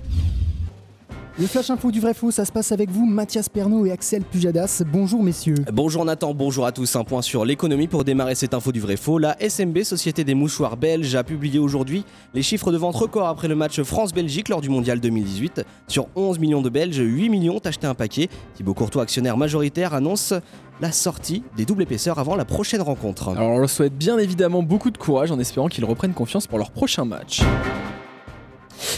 [1.36, 4.22] Le Flash Info du vrai faux, ça se passe avec vous, Mathias Pernaud et Axel
[4.22, 4.84] Pujadas.
[4.86, 5.56] Bonjour messieurs.
[5.72, 6.94] Bonjour Nathan, bonjour à tous.
[6.94, 9.18] Un point sur l'économie pour démarrer cette info du vrai faux.
[9.18, 13.48] La SMB, Société des mouchoirs belges, a publié aujourd'hui les chiffres de vente record après
[13.48, 15.62] le match France-Belgique lors du mondial 2018.
[15.88, 18.28] Sur 11 millions de Belges, 8 millions ont acheté un paquet.
[18.54, 20.34] Thibaut Courtois, actionnaire majoritaire, annonce
[20.80, 23.28] la sortie des doubles épaisseurs avant la prochaine rencontre.
[23.30, 26.58] Alors on leur souhaite bien évidemment beaucoup de courage en espérant qu'ils reprennent confiance pour
[26.58, 27.42] leur prochain match.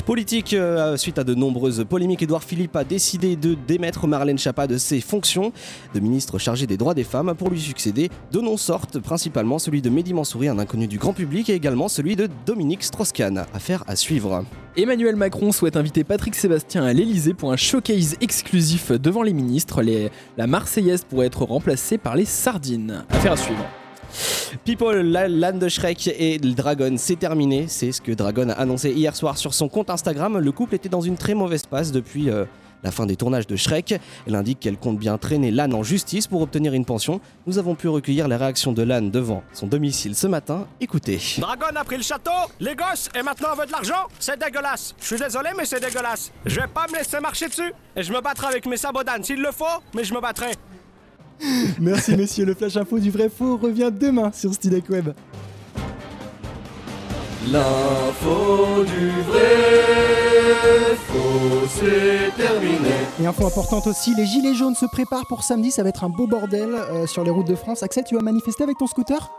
[0.04, 4.66] Politique, euh, suite à de nombreuses polémiques, Édouard Philippe a décidé de démettre Marlène Schiappa
[4.66, 5.52] de ses fonctions
[5.94, 7.34] de ministre chargé des droits des femmes.
[7.36, 11.12] Pour lui succéder, deux noms sortent, principalement celui de Mehdi Mansouri, un inconnu du grand
[11.12, 13.46] public, et également celui de Dominique Strauss-Kahn.
[13.52, 14.44] Affaire à suivre.
[14.78, 19.82] Emmanuel Macron souhaite inviter Patrick Sébastien à l'Elysée pour un showcase exclusif devant les ministres.
[20.36, 23.02] La Marseillaise pourrait être remplacée par les sardines.
[23.08, 23.64] Affaire à suivre.
[24.66, 27.64] People, la Land de Shrek et le Dragon, c'est terminé.
[27.68, 30.38] C'est ce que Dragon a annoncé hier soir sur son compte Instagram.
[30.38, 32.44] Le couple était dans une très mauvaise passe depuis euh,
[32.86, 34.00] la fin des tournages de Shrek.
[34.28, 37.20] Elle indique qu'elle compte bien traîner l'âne en justice pour obtenir une pension.
[37.46, 40.68] Nous avons pu recueillir les réactions de l'âne devant son domicile ce matin.
[40.80, 41.20] Écoutez.
[41.38, 44.94] Dragon a pris le château, les gosses, et maintenant on veut de l'argent C'est dégueulasse.
[45.00, 46.30] Je suis désolé, mais c'est dégueulasse.
[46.44, 47.72] Je vais pas me laisser marcher dessus.
[47.96, 50.52] Et je me battrai avec mes sabots d'âne s'il le faut, mais je me battrai.
[51.80, 55.08] Merci messieurs, le Flash Info du vrai faux revient demain sur Stylec Web.
[57.52, 62.88] L'info du vrai faux, c'est terminé.
[63.20, 66.08] Et info importante aussi, les gilets jaunes se préparent pour samedi, ça va être un
[66.08, 67.82] beau bordel euh, sur les routes de France.
[67.82, 69.30] Axel, tu vas manifester avec ton scooter?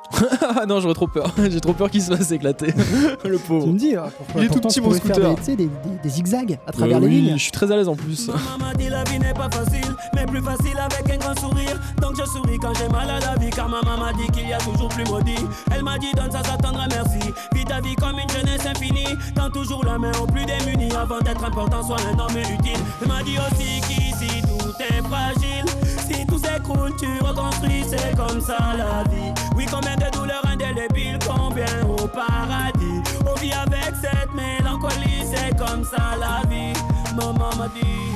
[0.55, 1.33] Ah non, j'aurais trop peur.
[1.49, 2.73] J'ai trop peur qu'il se fasse éclater.
[3.25, 3.65] le pauvre.
[3.65, 5.29] Tu me dis, hein, pourquoi Il est tout petit mon scooter.
[5.31, 7.37] des, tu sais, des, des- des zigzags à travers Euh, les oui, lignes.
[7.37, 8.27] je suis très à l'aise en plus.
[8.29, 11.79] Maman dit la vie n'est pas facile, mais plus facile avec un grand sourire.
[12.01, 14.53] Donc je souris quand j'ai mal à la vie, car ma maman dit qu'il y
[14.53, 15.35] a toujours plus maudit.
[15.75, 17.19] Elle m'a dit donne ça, ça tendra merci.
[17.53, 19.17] Vis ta vie comme une jeunesse infinie.
[19.35, 22.79] Tends toujours la main aux plus démunis avant d'être important, sois un homme utile.
[23.01, 25.65] Elle m'a dit aussi qu'ici tout est fragile.
[26.07, 29.33] Si tout s'écroule, tu reconstruis, c'est comme ça la vie.
[29.55, 33.01] Oui, combien de douleurs indélébiles, combien au paradis.
[33.25, 36.73] On vit avec cette mélancolie, c'est comme ça la vie.
[37.15, 38.07] Maman m'a dit.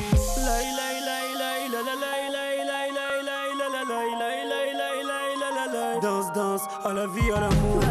[6.01, 7.90] Danse, danse, à la vie, à l'amour.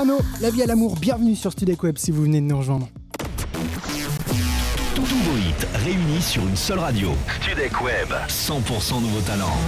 [0.00, 2.88] Soprano, la vie à l'amour, bienvenue sur Studek Web si vous venez de nous rejoindre.
[4.94, 7.10] Tous vos hits réunis sur une seule radio.
[7.42, 9.58] Studek Web, 100% nouveaux talents.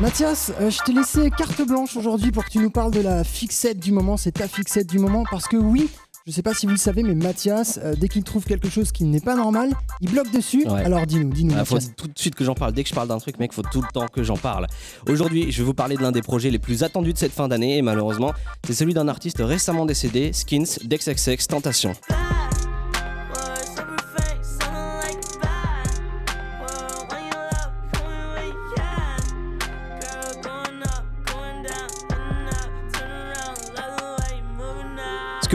[0.00, 3.22] Mathias, euh, je t'ai laissé carte blanche aujourd'hui pour que tu nous parles de la
[3.22, 5.88] fixette du moment, c'est ta fixette du moment, parce que oui,
[6.26, 8.90] je sais pas si vous le savez, mais Mathias, euh, dès qu'il trouve quelque chose
[8.90, 9.70] qui n'est pas normal,
[10.00, 10.66] il bloque dessus.
[10.66, 10.84] Ouais.
[10.84, 11.54] Alors dis-nous, dis-nous.
[11.56, 12.72] Ah, faut tout de suite que j'en parle.
[12.72, 14.66] Dès que je parle d'un truc, mec, faut tout le temps que j'en parle.
[15.08, 17.46] Aujourd'hui, je vais vous parler de l'un des projets les plus attendus de cette fin
[17.46, 18.32] d'année, et malheureusement,
[18.66, 21.92] c'est celui d'un artiste récemment décédé, Skins d'XXX Tentation.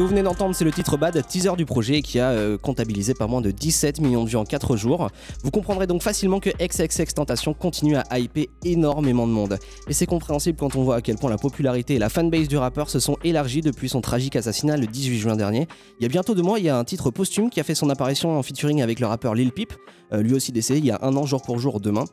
[0.02, 3.14] Que vous venez d'entendre, c'est le titre Bad, teaser du projet qui a euh, comptabilisé
[3.14, 5.12] pas moins de 17 millions de vues en 4 jours.
[5.44, 9.60] Vous comprendrez donc facilement que XXX Tentation continue à hyper énormément de monde.
[9.88, 12.58] Et c'est compréhensible quand on voit à quel point la popularité et la fanbase du
[12.58, 15.68] rappeur se sont élargies depuis son tragique assassinat le 18 juin dernier.
[16.00, 17.76] Il y a bientôt deux mois, il y a un titre posthume qui a fait
[17.76, 19.72] son apparition en featuring avec le rappeur Lil Peep,
[20.14, 22.06] lui aussi décédé il y a un an jour pour jour demain.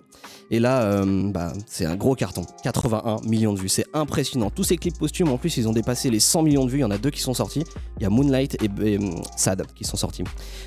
[0.50, 2.42] Et là, euh, bah, c'est un gros carton.
[2.62, 4.50] 81 millions de vues, c'est impressionnant.
[4.50, 6.78] Tous ces clips posthumes, en plus, ils ont dépassé les 100 millions de vues.
[6.78, 7.64] Il y en a deux qui sont sortis.
[7.98, 10.24] Il y a Moonlight et, hum, Sad qui sont sortis.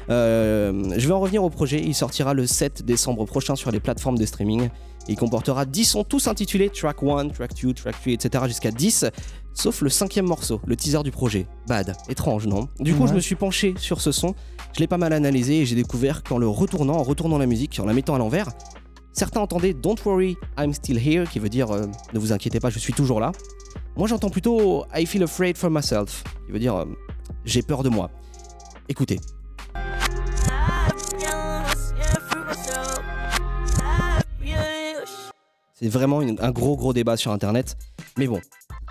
[0.09, 1.82] Euh, je vais en revenir au projet.
[1.84, 4.69] Il sortira le 7 décembre prochain sur les plateformes de streaming.
[5.07, 8.43] Il comportera 10 sons tous intitulés Track 1, Track 2, Track 3, etc.
[8.47, 9.05] jusqu'à 10,
[9.54, 11.47] sauf le cinquième morceau, le teaser du projet.
[11.68, 13.10] Bad, étrange, non Du coup, Ouais.
[13.10, 14.34] je me suis penché sur ce son,
[14.74, 17.80] je l'ai pas mal analysé et j'ai découvert qu'en le retournant, en retournant la musique,
[17.80, 18.49] en la mettant à l'envers,
[19.14, 22.70] certains entendaient Don't worry, I'm still here, qui veut dire euh, ne vous inquiétez pas,
[22.70, 23.32] je suis toujours là.
[23.97, 26.86] Moi, j'entends plutôt I feel afraid for myself, qui veut dire euh,
[27.45, 28.10] j'ai peur de moi.
[28.89, 29.20] Écoutez.
[35.74, 37.76] C'est vraiment une- un gros gros débat sur internet.
[38.18, 38.39] Mais bon,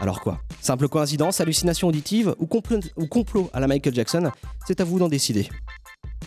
[0.01, 0.41] alors quoi?
[0.61, 4.31] Simple coïncidence, hallucination auditive ou complot, ou complot à la Michael Jackson?
[4.67, 5.49] C'est à vous d'en décider.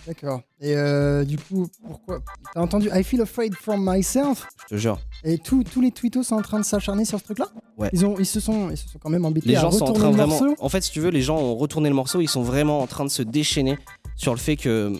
[0.05, 0.41] D'accord.
[0.59, 2.19] Et euh, du coup, pourquoi?
[2.53, 4.99] T'as entendu I feel afraid from myself Je te jure.
[5.23, 7.47] Et tous tous les tweetos sont en train de s'acharner sur ce truc-là?
[7.77, 7.89] Ouais.
[7.93, 9.85] ils, ont, ils, se sont, ils se sont quand même embêtés Les à gens sont
[9.85, 10.39] en train vraiment.
[10.59, 12.87] En fait, si tu veux, les gens ont retourné le morceau, ils sont vraiment en
[12.87, 13.77] train de se déchaîner
[14.15, 14.93] sur le fait que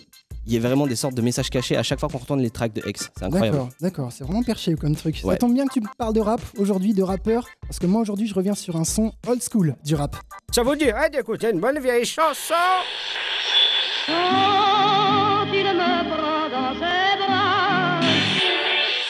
[0.46, 2.50] il y ait vraiment des sortes de messages cachés à chaque fois qu'on retourne les
[2.50, 3.10] tracks de X.
[3.16, 3.56] C'est incroyable.
[3.56, 5.16] D'accord, d'accord, c'est vraiment perché comme truc.
[5.18, 5.36] Ça Ouais.
[5.38, 8.26] tombe bien que tu me parles de rap aujourd'hui, de rappeur, parce que moi aujourd'hui
[8.26, 10.16] je reviens sur un son old school du rap.
[10.52, 12.54] Ça vous dirait d'écouter une bonne vieille chanson?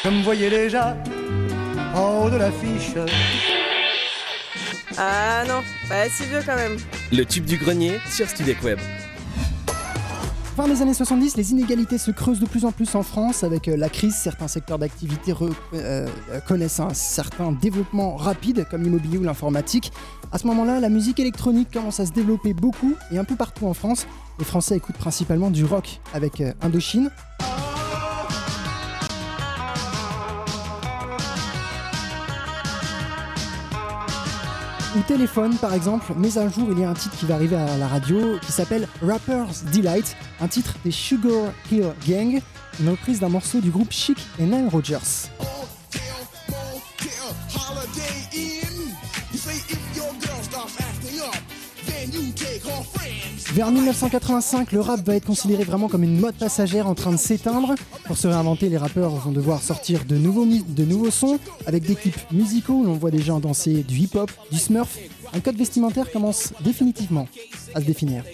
[0.05, 0.97] Je me voyais déjà
[1.95, 2.93] en haut de l'affiche.
[4.99, 6.77] Ah non, pas si vieux quand même.
[7.13, 8.79] Le tube du grenier sur Studek Web.
[10.57, 13.43] Fin des années 70, les inégalités se creusent de plus en plus en France.
[13.43, 15.35] Avec euh, la crise, certains secteurs d'activité
[15.73, 16.07] euh,
[16.47, 19.91] connaissent un certain développement rapide, comme l'immobilier ou l'informatique.
[20.31, 23.67] À ce moment-là, la musique électronique commence à se développer beaucoup et un peu partout
[23.67, 24.07] en France.
[24.39, 27.11] Les Français écoutent principalement du rock avec euh, Indochine.
[34.97, 37.57] Ou téléphone par exemple, mais un jour il y a un titre qui va arriver
[37.57, 42.41] à la radio qui s'appelle Rapper's Delight, un titre des Sugar Hill Gang,
[42.79, 45.29] une reprise d'un morceau du groupe Chic et Nile Rodgers.
[53.55, 57.17] Vers 1985, le rap va être considéré vraiment comme une mode passagère en train de
[57.17, 57.77] s'éteindre.
[58.05, 61.95] Pour se réinventer, les rappeurs vont devoir sortir de nouveaux, de nouveaux sons avec des
[61.95, 64.99] clips musicaux où l'on voit des gens danser du hip-hop, du smurf.
[65.33, 67.29] Un code vestimentaire commence définitivement
[67.75, 68.25] à se définir.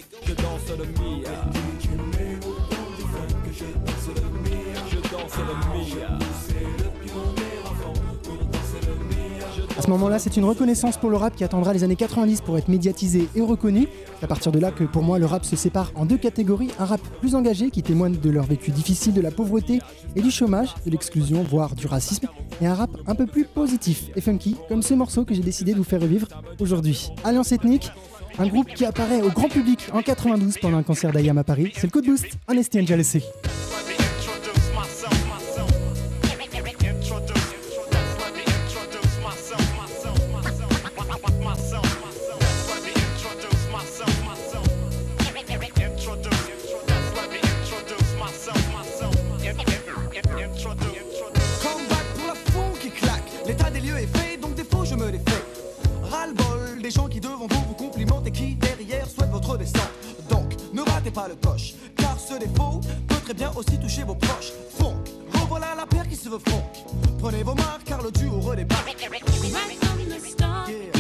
[9.91, 12.69] Ce moment-là, c'est une reconnaissance pour le rap qui attendra les années 90 pour être
[12.69, 13.89] médiatisé et reconnu.
[14.21, 16.71] C'est à partir de là que pour moi le rap se sépare en deux catégories.
[16.79, 19.81] Un rap plus engagé qui témoigne de leur vécu difficile, de la pauvreté
[20.15, 22.29] et du chômage, de l'exclusion, voire du racisme.
[22.63, 25.73] Et un rap un peu plus positif et funky, comme ce morceau que j'ai décidé
[25.73, 26.29] de vous faire revivre
[26.61, 27.11] aujourd'hui.
[27.25, 27.91] Alliance Ethnique,
[28.39, 31.73] un groupe qui apparaît au grand public en 92 pendant un concert d'IAM à Paris.
[31.75, 32.87] C'est le coup de boost, Honesty and
[56.91, 59.91] des gens qui devant vous vous complimentent et qui derrière souhaitent votre descente.
[60.29, 64.17] Donc ne ratez pas le coche, car ce défaut peut très bien aussi toucher vos
[64.17, 64.53] proches.
[64.77, 64.97] Funk,
[65.35, 66.65] revoilà la paire qui se veut funk.
[67.21, 68.97] Prenez vos marques car le duo redébarque.
[70.67, 71.00] Right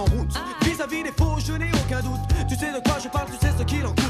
[0.00, 0.32] en route.
[0.62, 2.20] Vis-à-vis des faux, je n'ai aucun doute.
[2.48, 4.09] Tu sais de quoi je parle, tu sais ce qu'il en coûte.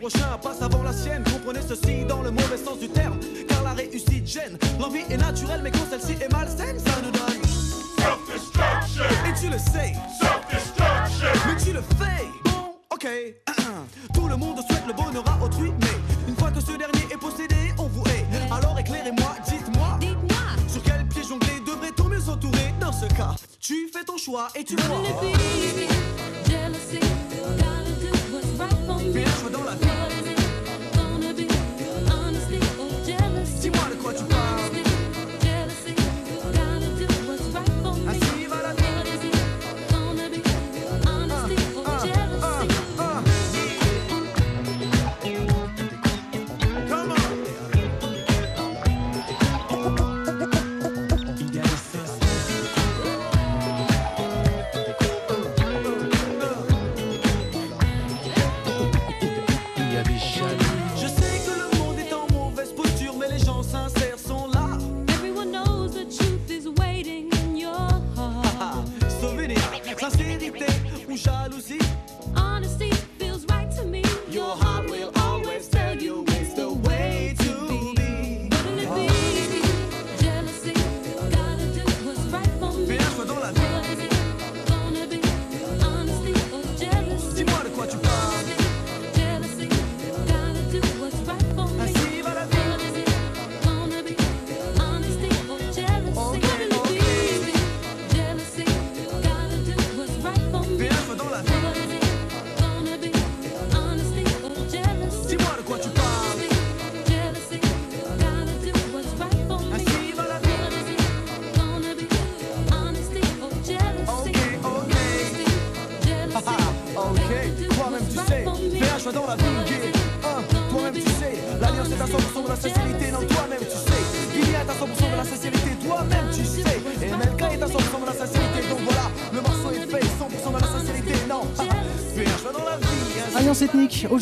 [0.00, 1.22] Prochain passe avant la sienne.
[1.24, 3.18] Comprenez ceci dans le mauvais sens du terme.
[3.46, 4.58] Car la réussite gêne.
[4.80, 7.40] L'envie est naturelle, mais quand celle-ci est malsaine, ça nous donne.
[9.28, 9.92] Et tu le sais.
[11.46, 12.24] Mais tu le fais.
[12.44, 13.06] Bon, ok.
[14.14, 17.20] Tout le monde souhaite le bonheur à autrui, mais une fois que ce dernier est
[17.20, 18.24] possédé, on vous hait.
[18.50, 19.98] Alors éclairez-moi, dites-moi.
[20.66, 22.74] Sur quel pied jongler devrait-on mieux s'entourer?
[22.80, 26.09] Dans ce cas, tu fais ton choix et tu vois.
[29.70, 30.19] Fais
[71.08, 71.78] ou jalousie.
[72.36, 72.89] Honesty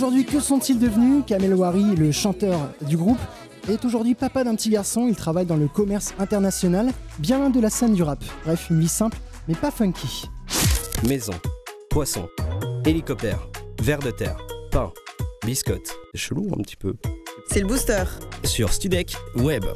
[0.09, 3.18] aujourd'hui que sont-ils devenus Kamel Wari, le chanteur du groupe,
[3.68, 7.61] est aujourd'hui papa d'un petit garçon, il travaille dans le commerce international, bien loin de
[7.61, 8.24] la scène du rap.
[8.46, 10.24] Bref, une vie simple, mais pas funky.
[11.06, 11.34] Maison,
[11.90, 12.26] poisson,
[12.86, 13.46] hélicoptère,
[13.82, 14.38] ver de terre,
[14.70, 14.90] pain,
[15.44, 15.94] Biscotte.
[16.14, 16.94] C'est chelou un petit peu.
[17.50, 18.04] C'est le booster.
[18.44, 19.66] Sur Studek Web.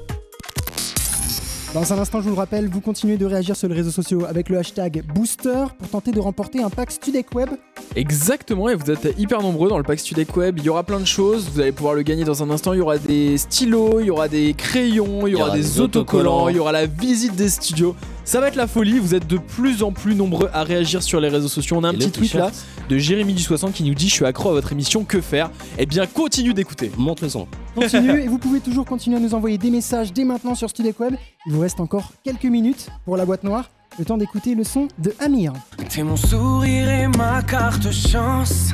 [1.75, 4.27] Dans un instant, je vous le rappelle, vous continuez de réagir sur les réseaux sociaux
[4.27, 7.49] avec le hashtag Booster pour tenter de remporter un pack Studek Web.
[7.97, 10.59] Exactement, et vous êtes hyper nombreux dans le pack Studek Web.
[10.59, 12.75] Il y aura plein de choses, vous allez pouvoir le gagner dans un instant.
[12.75, 16.51] Il y aura des stylos, il y aura des crayons, il y, aura, des, autocollants,
[16.51, 17.97] il y aura la visite des studios.
[18.27, 21.21] Ça va être la folie, vous êtes de plus en plus nombreux à réagir sur
[21.21, 21.79] les réseaux sociaux.
[21.81, 22.51] On a un Et petit tweet là.
[22.89, 25.51] De Jérémy du 60 qui nous dit Je suis accro à votre émission, que faire?
[25.79, 26.91] Eh bien, continue d'écouter.
[27.29, 27.47] Son.
[27.75, 30.99] Continue et vous pouvez toujours continuer à nous envoyer des messages dès maintenant sur Studek
[31.01, 31.15] Web.
[31.47, 33.71] Il vous reste encore quelques minutes pour la boîte noire.
[33.99, 35.53] Le temps d'écouter le son de Amir.
[35.91, 38.71] T'es mon sourire et ma carte chance.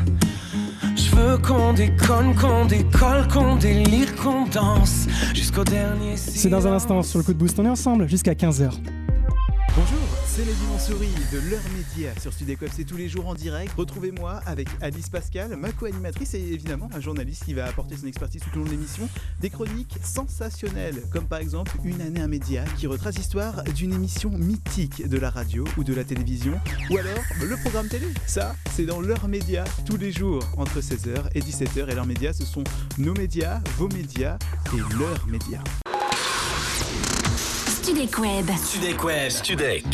[0.94, 6.16] Je veux qu'on déconne, qu'on décolle, qu'on délire, qu'on danse jusqu'au dernier.
[6.16, 7.58] C'est dans un instant sur le coup de boost.
[7.58, 8.70] On est ensemble jusqu'à 15h.
[10.88, 13.74] De l'heure média sur Web, c'est tous les jours en direct.
[13.76, 18.40] Retrouvez-moi avec Alice Pascal, ma co-animatrice et évidemment un journaliste qui va apporter son expertise
[18.40, 19.06] tout au long de l'émission.
[19.38, 24.30] Des chroniques sensationnelles, comme par exemple Une année un média qui retrace l'histoire d'une émission
[24.30, 26.58] mythique de la radio ou de la télévision,
[26.88, 28.06] ou alors le programme télé.
[28.26, 31.90] Ça, c'est dans l'heure média tous les jours entre 16h et 17h.
[31.90, 32.64] Et l'heure média, ce sont
[32.96, 34.38] nos médias, vos médias
[34.72, 35.62] et l'heure média.
[37.88, 38.50] Studek Web.
[38.50, 39.30] Studek Web.
[39.30, 39.84] Studek.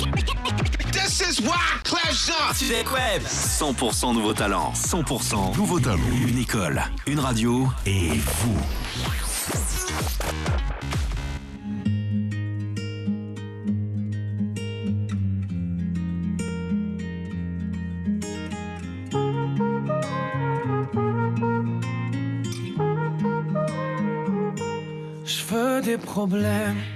[0.90, 3.22] This is why Clash Studek Web.
[3.22, 4.72] 100% nouveau talent.
[4.74, 6.01] 100% nouveau talent.
[6.26, 8.59] Une école, une radio et vous.
[25.24, 26.93] Je veux des problèmes.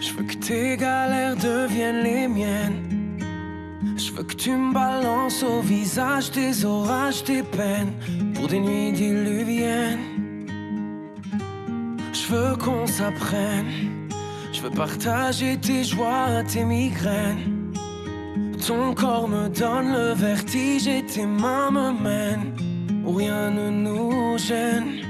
[0.00, 3.18] Je veux que tes galères deviennent les miennes.
[3.98, 7.92] Je veux que tu me balances au visage des orages, des peines
[8.34, 10.46] pour des nuits diluviennes.
[12.14, 13.66] Je veux qu'on s'apprenne.
[14.54, 17.74] Je veux partager tes joies, tes migraines.
[18.66, 22.52] Ton corps me donne le vertige et tes mains me mènent
[23.04, 25.09] où rien ne nous gêne.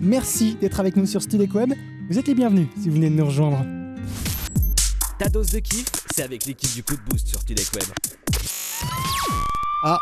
[0.00, 1.72] Merci d'être avec nous sur Studek Web.
[2.08, 3.64] Vous êtes les bienvenus si vous venez de nous rejoindre.
[5.18, 7.84] Ta dose de kiff, c'est avec l'équipe du coup de boost sur Studek Web.
[9.84, 9.98] Ah,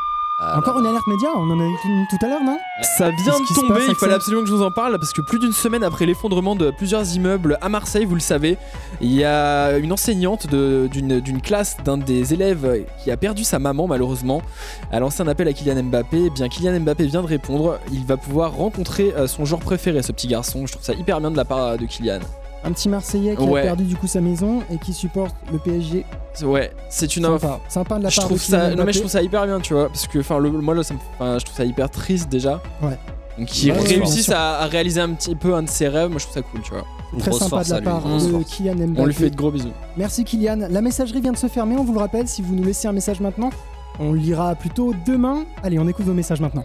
[0.57, 2.59] encore une alerte média On en a eu une tout à l'heure, non?
[2.97, 5.22] Ça vient de tomber, passe, il fallait absolument que je vous en parle parce que
[5.22, 8.59] plus d'une semaine après l'effondrement de plusieurs immeubles à Marseille, vous le savez,
[9.01, 13.86] il y a une enseignante d'une classe d'un des élèves qui a perdu sa maman
[13.86, 14.43] malheureusement.
[14.90, 16.24] A lancé un appel à Kylian Mbappé.
[16.26, 17.78] Eh bien, Kylian Mbappé vient de répondre.
[17.93, 20.66] Il va pouvoir rencontrer euh, son joueur préféré, ce petit garçon.
[20.66, 22.20] Je trouve ça hyper bien de la part de Kylian.
[22.64, 23.60] Un petit Marseillais qui Ouais.
[23.60, 26.04] a perdu du coup sa maison et qui supporte le PSG.
[26.44, 29.00] Ouais, c'est une Sympa, sympa de la je part trouve de ça, non mais je
[29.00, 31.38] trouve ça hyper bien, tu vois, parce que enfin le moi là, ça me- enfin,
[31.38, 32.62] je trouve ça hyper triste déjà.
[32.80, 32.96] Ouais.
[33.38, 36.18] Donc qu'ils Ouais, réussissent à, à réaliser un petit peu un de ses rêves, moi
[36.18, 36.84] je trouve ça cool, tu vois.
[37.18, 39.00] Très sympa de la part de Kylian Mbappé.
[39.00, 39.72] On lui fait de gros bisous.
[39.98, 40.68] Merci Kylian.
[40.70, 42.26] La messagerie vient de se fermer, on vous le rappelle.
[42.28, 43.50] Si vous nous laissez un message maintenant,
[43.98, 45.44] on le lira plutôt demain.
[45.62, 46.64] Allez, on écoute vos messages maintenant.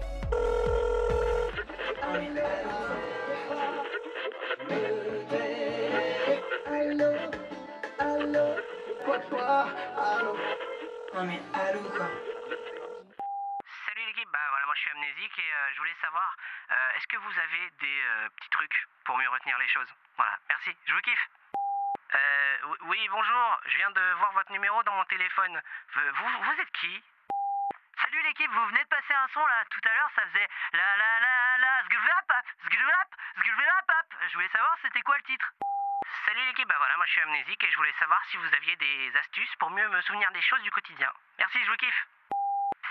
[11.18, 11.34] Salut
[14.05, 16.36] l'équipe, bah voilà, moi je suis amnésique et euh, je voulais savoir,
[16.70, 19.91] euh, est-ce que vous avez des euh, petits trucs pour mieux retenir les choses?
[20.15, 21.28] Voilà, merci, je vous kiffe.
[22.13, 25.59] Euh, oui- bonjour, je viens de voir votre numéro dans mon téléphone.
[25.95, 27.03] Vous, vous êtes qui?
[28.03, 30.97] Salut l'équipe, vous venez de passer un son là, tout à l'heure ça faisait la
[30.97, 32.32] la la la zgulap,
[32.65, 33.09] zgulap,
[33.39, 34.13] zgulap.
[34.30, 35.51] Je voulais savoir c'était quoi le titre?
[36.25, 38.75] Salut l'équipe, bah voilà, moi je suis amnésique et je voulais savoir si vous aviez
[38.77, 41.09] des astuces pour mieux me souvenir des choses du quotidien.
[41.39, 42.01] Merci, je vous kiffe.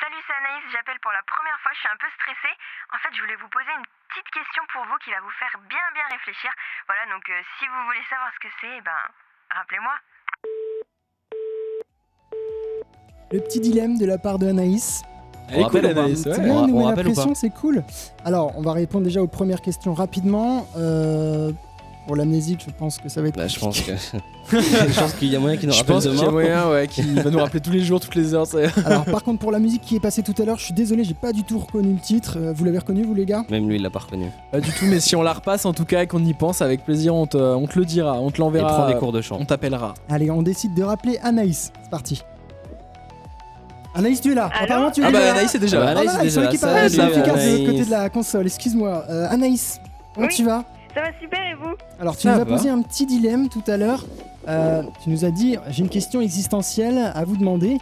[0.01, 2.55] Salut, c'est Anaïs, j'appelle pour la première fois, je suis un peu stressée.
[2.93, 5.55] En fait, je voulais vous poser une petite question pour vous qui va vous faire
[5.69, 6.51] bien bien réfléchir.
[6.89, 9.01] Voilà, donc euh, si vous voulez savoir ce que c'est, ben,
[9.55, 9.97] rappelez-moi.
[13.33, 15.03] Le petit dilemme de la part de Anaïs.
[15.49, 16.41] Elle est rappelle cool, Anaïs, ouais.
[16.41, 17.85] bien, On on la pression, c'est cool.
[18.25, 20.67] Alors, on va répondre déjà aux premières questions rapidement.
[20.77, 21.53] Euh,
[22.07, 23.37] pour l'amnésique, je pense que ça va être.
[23.37, 23.93] Bah, je pense que.
[24.51, 26.31] je pense qu'il y a moyen qu'il nous Je rappelle pense qu'il y a demain.
[26.33, 28.47] moyen, ouais, qui va nous rappeler tous les jours, toutes les heures.
[28.47, 30.75] c'est- Alors, par contre, pour la musique qui est passée tout à l'heure, je suis
[30.75, 32.35] désolé, j'ai pas du tout reconnu le titre.
[32.39, 33.45] Euh, Vous l'avez reconnu, vous, les gars?
[33.51, 34.27] Même lui, il l'a pas reconnu.
[34.53, 36.63] Pas du tout, mais si on la repasse en tout cas et qu'on y pense,
[36.63, 38.71] avec plaisir, on te, on te le dira, on te l'enverra.
[38.71, 39.39] Et prends des cours de chant.
[39.41, 39.95] On t'appellera.
[40.09, 41.73] Allez, on décide de rappeler Anaïs.
[41.83, 42.23] C'est parti.
[43.95, 44.51] Anaïs, tu es là.
[44.61, 45.19] Apparemment, tu es Ah là.
[45.21, 45.95] bah Anaïs est déjà Ah là.
[45.95, 46.51] bah, Anaïs Ah, est déjà là.
[46.53, 46.59] ils
[46.91, 48.47] sont efficaces de l'autre côté de la console.
[48.47, 49.05] Excuse-moi.
[49.09, 49.81] Euh, Anaïs,
[50.15, 50.65] comment tu vas?
[50.97, 52.57] Ça va super et vous Alors, tu Ça nous as va.
[52.57, 54.03] posé un petit dilemme tout à l'heure.
[54.49, 57.77] Euh, tu nous as dit j'ai une question existentielle à vous demander.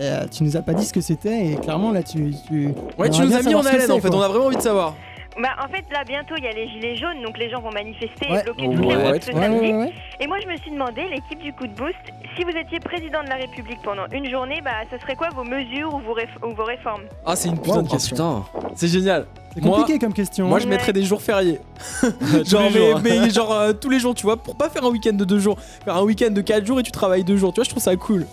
[0.00, 2.32] Euh, tu nous as pas dit ce que c'était et clairement là tu.
[2.46, 2.68] tu
[2.98, 4.00] Ouais, on tu aimerait nous bien as mis savoir en ce que haleine c'est, en
[4.00, 4.18] fait, quoi.
[4.18, 4.94] on a vraiment envie de savoir.
[5.40, 7.70] Bah en fait là bientôt il y a les gilets jaunes donc les gens vont
[7.70, 8.40] manifester Ouais.
[8.40, 9.66] et bloquer Ouais, toutes les ouais, routes ce Ouais, samedi.
[9.70, 9.92] ouais, ouais.
[10.20, 11.94] Et moi je me suis demandé l'équipe du coup de boost
[12.36, 15.44] si vous étiez président de la République pendant une journée bah ce serait quoi vos
[15.44, 17.02] mesures ou vos, réf- ou vos réformes?
[17.24, 18.16] Ah, c'est une putain de Oh question.
[18.16, 18.70] putain.
[18.74, 19.26] C'est génial.
[19.54, 20.46] C'est Moi- compliqué comme question.
[20.46, 21.58] Moi, je mettrais des jours fériés.
[22.44, 23.00] genre, mais, jours.
[23.02, 25.38] mais genre euh, tous les jours, tu vois, pour pas faire un week-end de deux
[25.40, 27.52] jours, faire un week-end de quatre jours et tu travailles deux jours.
[27.52, 28.26] Tu vois, je trouve ça cool.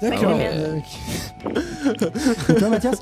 [0.00, 0.36] D'accord.
[0.36, 0.48] Ouais.
[0.52, 0.78] euh,
[2.48, 3.00] Et toi, Mathias?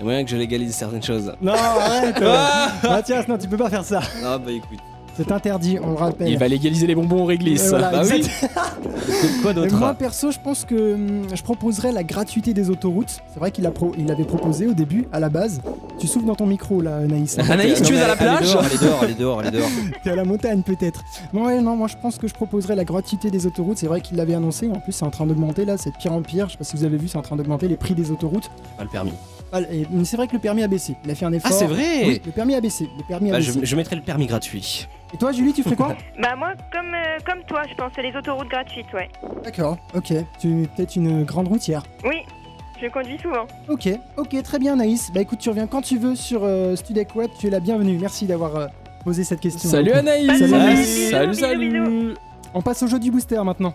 [0.00, 1.32] Y a moyen que je légalise certaines choses.
[1.40, 4.00] Non, arrête Ah Mathias, non, tu peux pas faire ça.
[4.24, 4.78] Ah bah écoute.
[5.16, 6.28] C'est interdit, on le rappelle.
[6.28, 7.66] Il va légaliser les bonbons au réglisse.
[7.66, 8.24] Et voilà, Bah oui.
[9.42, 13.18] Quoi d'autre moi perso, je pense que hum, je proposerais la gratuité des autoroutes.
[13.32, 15.60] C'est vrai qu'il a pro- il avait proposé au début, à la base.
[15.98, 17.38] Tu souffles dans ton micro là, Anaïs.
[17.38, 19.68] Anaïs, tu es à la plage Elle est dehors, elle est dehors, elle est dehors.
[20.04, 21.02] T'es à la montagne peut-être.
[21.34, 23.76] Non, ouais, non, moi je pense que je proposerais la gratuité des autoroutes.
[23.78, 24.70] C'est vrai qu'il l'avait annoncé.
[24.74, 25.76] En plus, c'est en train d'augmenter là.
[25.76, 26.46] C'est de pire en pire.
[26.46, 28.50] Je sais pas si vous avez vu, c'est en train d'augmenter les prix des autoroutes.
[28.78, 29.12] Pas le permis.
[29.52, 29.58] Ah,
[30.04, 30.94] c'est vrai que le permis a baissé.
[31.04, 31.50] Il a fait un effort.
[31.52, 32.88] Ah, c'est vrai Oui, le permis a baissé.
[32.98, 33.58] Le permis a Bah, baissé.
[33.60, 34.86] je, je mettrai le permis gratuit.
[35.12, 38.16] Et toi, Julie, tu ferais quoi Bah moi comme, euh, comme toi je pensais les
[38.16, 39.08] autoroutes gratuites ouais.
[39.42, 40.12] D'accord, ok.
[40.40, 41.82] Tu es peut-être une grande routière.
[42.04, 42.16] Oui,
[42.80, 43.46] je conduis souvent.
[43.68, 45.10] Ok, ok, très bien, Anaïs.
[45.12, 47.30] Bah écoute, tu reviens quand tu veux sur euh, Studec Web.
[47.38, 47.98] Tu es la bienvenue.
[48.00, 48.66] Merci d'avoir euh,
[49.04, 49.68] posé cette question.
[49.68, 49.90] Salut.
[49.92, 51.10] Anaïs Salut, Salut, Anaïs.
[51.10, 52.14] Salut, bisous, salut
[52.54, 53.74] On passe au jeu du booster maintenant.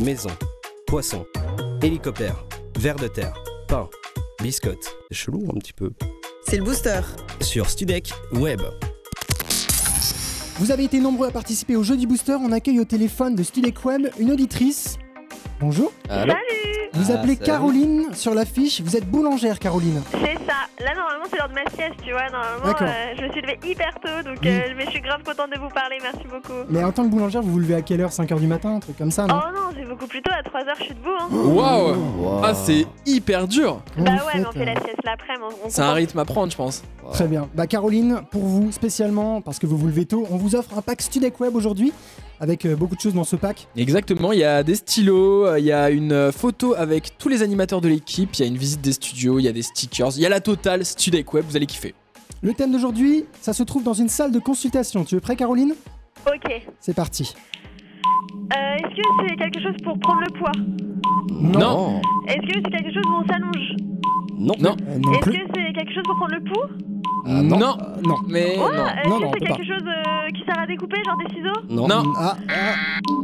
[0.00, 0.30] Maison,
[0.86, 1.24] poisson,
[1.82, 2.44] hélicoptère,
[2.78, 3.32] ver de terre,
[3.68, 3.88] pain,
[4.40, 4.96] biscotte.
[5.10, 5.90] C'est chelou un petit peu.
[6.46, 7.00] C'est le booster.
[7.40, 8.60] Sur Studek Web.
[10.58, 12.36] Vous avez été nombreux à participer au jeu du booster.
[12.40, 14.98] On accueille au téléphone de Studec Web une auditrice.
[15.62, 15.92] Bonjour.
[16.10, 16.34] Allô
[16.92, 17.46] Vous Ah, appelez salut.
[17.46, 18.80] Caroline sur l'affiche.
[18.80, 20.02] Vous êtes boulangère, Caroline.
[20.10, 20.66] C'est ça.
[20.84, 22.28] Là normalement c'est l'heure de ma sieste tu vois.
[22.30, 24.48] Normalement euh, je me suis levée hyper tôt donc Oui.
[24.48, 25.98] euh, mais je suis grave contente de vous parler.
[26.02, 26.66] Merci beaucoup.
[26.68, 28.10] Mais en tant que boulangère, vous vous levez à quelle heure?
[28.10, 29.36] 5h du matin Un truc comme ça, non?
[29.38, 31.28] Oh non c'est beaucoup plus tôt à 3h je suis debout hein.
[31.30, 32.40] Waouh Wow.
[32.44, 34.64] Ah, c'est hyper dur Comment Bah ouais mais on fait euh?
[34.64, 35.54] la sieste l'après-midi.
[35.68, 36.82] C'est un rythme à prendre, je pense.
[37.12, 37.48] Très bien.
[37.54, 40.82] Bah Caroline, pour vous spécialement, parce que vous vous levez tôt, on vous offre un
[40.82, 41.92] pack Studec Web aujourd'hui,
[42.42, 43.68] avec euh, beaucoup de choses dans ce pack.
[43.76, 47.28] Exactement, il y a des stylos, euh, il y a une euh, photo avec tous
[47.28, 49.62] les animateurs de l'équipe, il y a une visite des studios, il y a des
[49.62, 51.94] stickers, il y a la totale Studek Web, vous allez kiffer.
[52.42, 55.04] Le thème d'aujourd'hui, ça se trouve dans une salle de consultation.
[55.04, 55.74] Tu es prêt, Caroline?
[56.26, 56.62] Ok.
[56.80, 57.32] C'est parti.
[58.52, 60.50] Euh, Est-ce que c'est quelque chose pour prendre le poids?
[61.30, 62.00] Non.
[62.26, 63.76] Est-ce que c'est quelque chose où on s'allonge?
[64.36, 64.54] Non.
[64.58, 64.74] Non.
[65.00, 66.91] non Est-ce que c'est quelque chose pour prendre le pouls?
[67.24, 67.58] Non.
[67.58, 67.76] non.
[68.04, 68.16] non.
[68.28, 68.86] Mais Ouais, non.
[68.86, 71.34] Est-ce Non, que non, on c'est quelque chose euh, qui sert à découper, genre des
[71.34, 71.88] ciseaux Non.
[71.88, 72.02] Non.
[72.18, 72.36] Ah,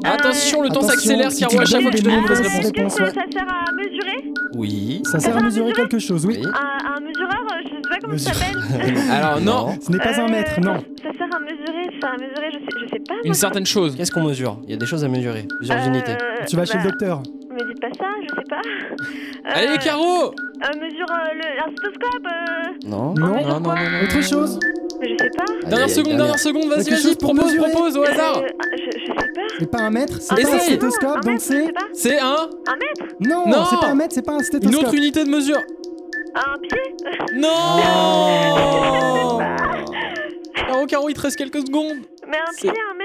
[0.05, 2.41] Attention, le temps s'accélère, si Caro, à chaque fois que je des donne une mauvaise
[2.41, 2.65] réponse.
[2.65, 3.11] Est-ce que ça, ouais.
[3.11, 4.33] ça sert à mesurer?
[4.55, 5.03] Oui.
[5.05, 6.39] Ça sert à mesurer quelque chose, oui.
[6.45, 8.99] un, un mesureur, euh, je sais pas comment ça s'appelle.
[9.11, 9.77] Alors, non.
[9.81, 10.77] Ce n'est pas un mètre, non.
[11.03, 13.15] Ça sert à mesurer, ça sert à mesurer, je sais, je sais pas.
[13.15, 13.23] moi.
[13.25, 13.97] Une certaine chose.
[13.97, 14.59] Qu'est-ce qu'on mesure?
[14.65, 15.47] Il y a des choses à mesurer.
[15.59, 16.17] Plusieurs Euh, unités.
[16.49, 17.23] Tu vas chez bah, le docteur.
[19.45, 20.31] Allez, Caro euh,
[20.81, 23.15] mesure euh, le- un stéthoscope, euh, Non.
[23.15, 23.27] Non.
[23.27, 23.75] Non, non, non, non.
[24.05, 24.59] Autre chose
[25.01, 25.45] mais je sais pas.
[25.69, 26.39] Dernière seconde, dernière.
[26.41, 28.39] seconde, vas-y, vas-y, propose, propose au hasard.
[28.39, 29.23] Euh, je, je sais pas.
[29.61, 30.61] C'est pas un mètre, c'est Un pas un Essaye.
[30.61, 31.67] stéthoscope, Un donc mètre, je c'est.
[31.67, 31.81] sais pas.
[31.93, 33.65] C'est un, Un mètre Non, Non.
[33.71, 34.83] c'est pas un mètre, c'est pas un une stéthoscope.
[34.87, 35.61] autre unité de mesure.
[36.35, 36.97] Un pied
[37.37, 39.39] Non
[40.69, 41.97] Caro, Caro, il te reste quelques secondes.
[42.29, 42.97] Mais un pied, un mètre, un.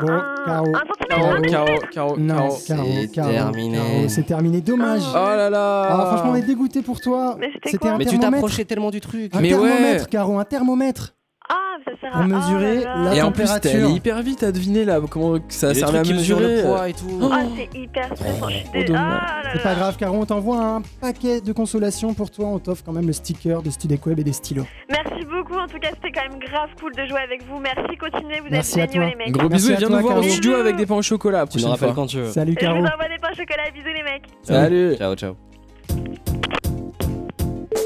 [0.00, 0.72] Bon, un, Caro.
[1.08, 2.74] Caro, Caro, Caro, Non, C'est
[3.12, 4.08] terminé.
[4.08, 5.02] C'est terminé, dommage.
[5.10, 7.36] Oh là là Ah, franchement, on est dégoûté pour toi.
[7.38, 9.34] Mais c'était quoi un Mais tu t'approchais tellement du truc.
[9.34, 9.68] Un Mais ouais.
[9.68, 11.15] thermomètre, Caro, un thermomètre.
[11.48, 12.26] Ah, ça sert Pour à.
[12.26, 13.04] mesurer oh là là.
[13.10, 13.90] la Et en plus, t'es température.
[13.90, 16.56] hyper vite à deviner là comment ça servait à trucs qui mesurent mesurer.
[16.56, 17.18] le poids et tout.
[17.22, 17.30] Oh.
[17.32, 18.84] Ah, c'est hyper stressant, je suis Oh, dé...
[18.84, 19.02] dommage.
[19.22, 19.62] Ah là C'est là.
[19.64, 22.46] pas grave, Caro, on t'envoie un paquet de consolation pour toi.
[22.48, 24.66] On t'offre quand même le sticker de Studec Web et des stylos.
[24.90, 27.60] Merci beaucoup, en tout cas, c'était quand même grave cool de jouer avec vous.
[27.60, 29.10] Merci, continuez, vous Merci à êtes géniaux, toi.
[29.10, 29.32] les mecs.
[29.32, 30.32] Gros Merci bisous et à viens toi, nous voir au Caro.
[30.32, 31.38] studio avec des pains au chocolat.
[31.38, 32.02] la Tu nous prochaine rappelles fois.
[32.02, 32.30] quand tu veux.
[32.30, 32.78] Salut, Je Caro.
[32.80, 34.24] vous envoie des pains au chocolat, bisous, les mecs.
[34.42, 34.96] Salut.
[34.96, 35.36] Ciao, ciao.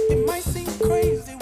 [0.09, 1.35] It might seem crazy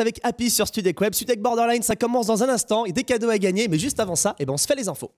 [0.00, 1.14] avec Happy sur Studek Web.
[1.14, 3.68] Studek Borderline, ça commence dans un instant et des cadeaux à gagner.
[3.68, 5.10] Mais juste avant ça, eh ben, on se fait les infos.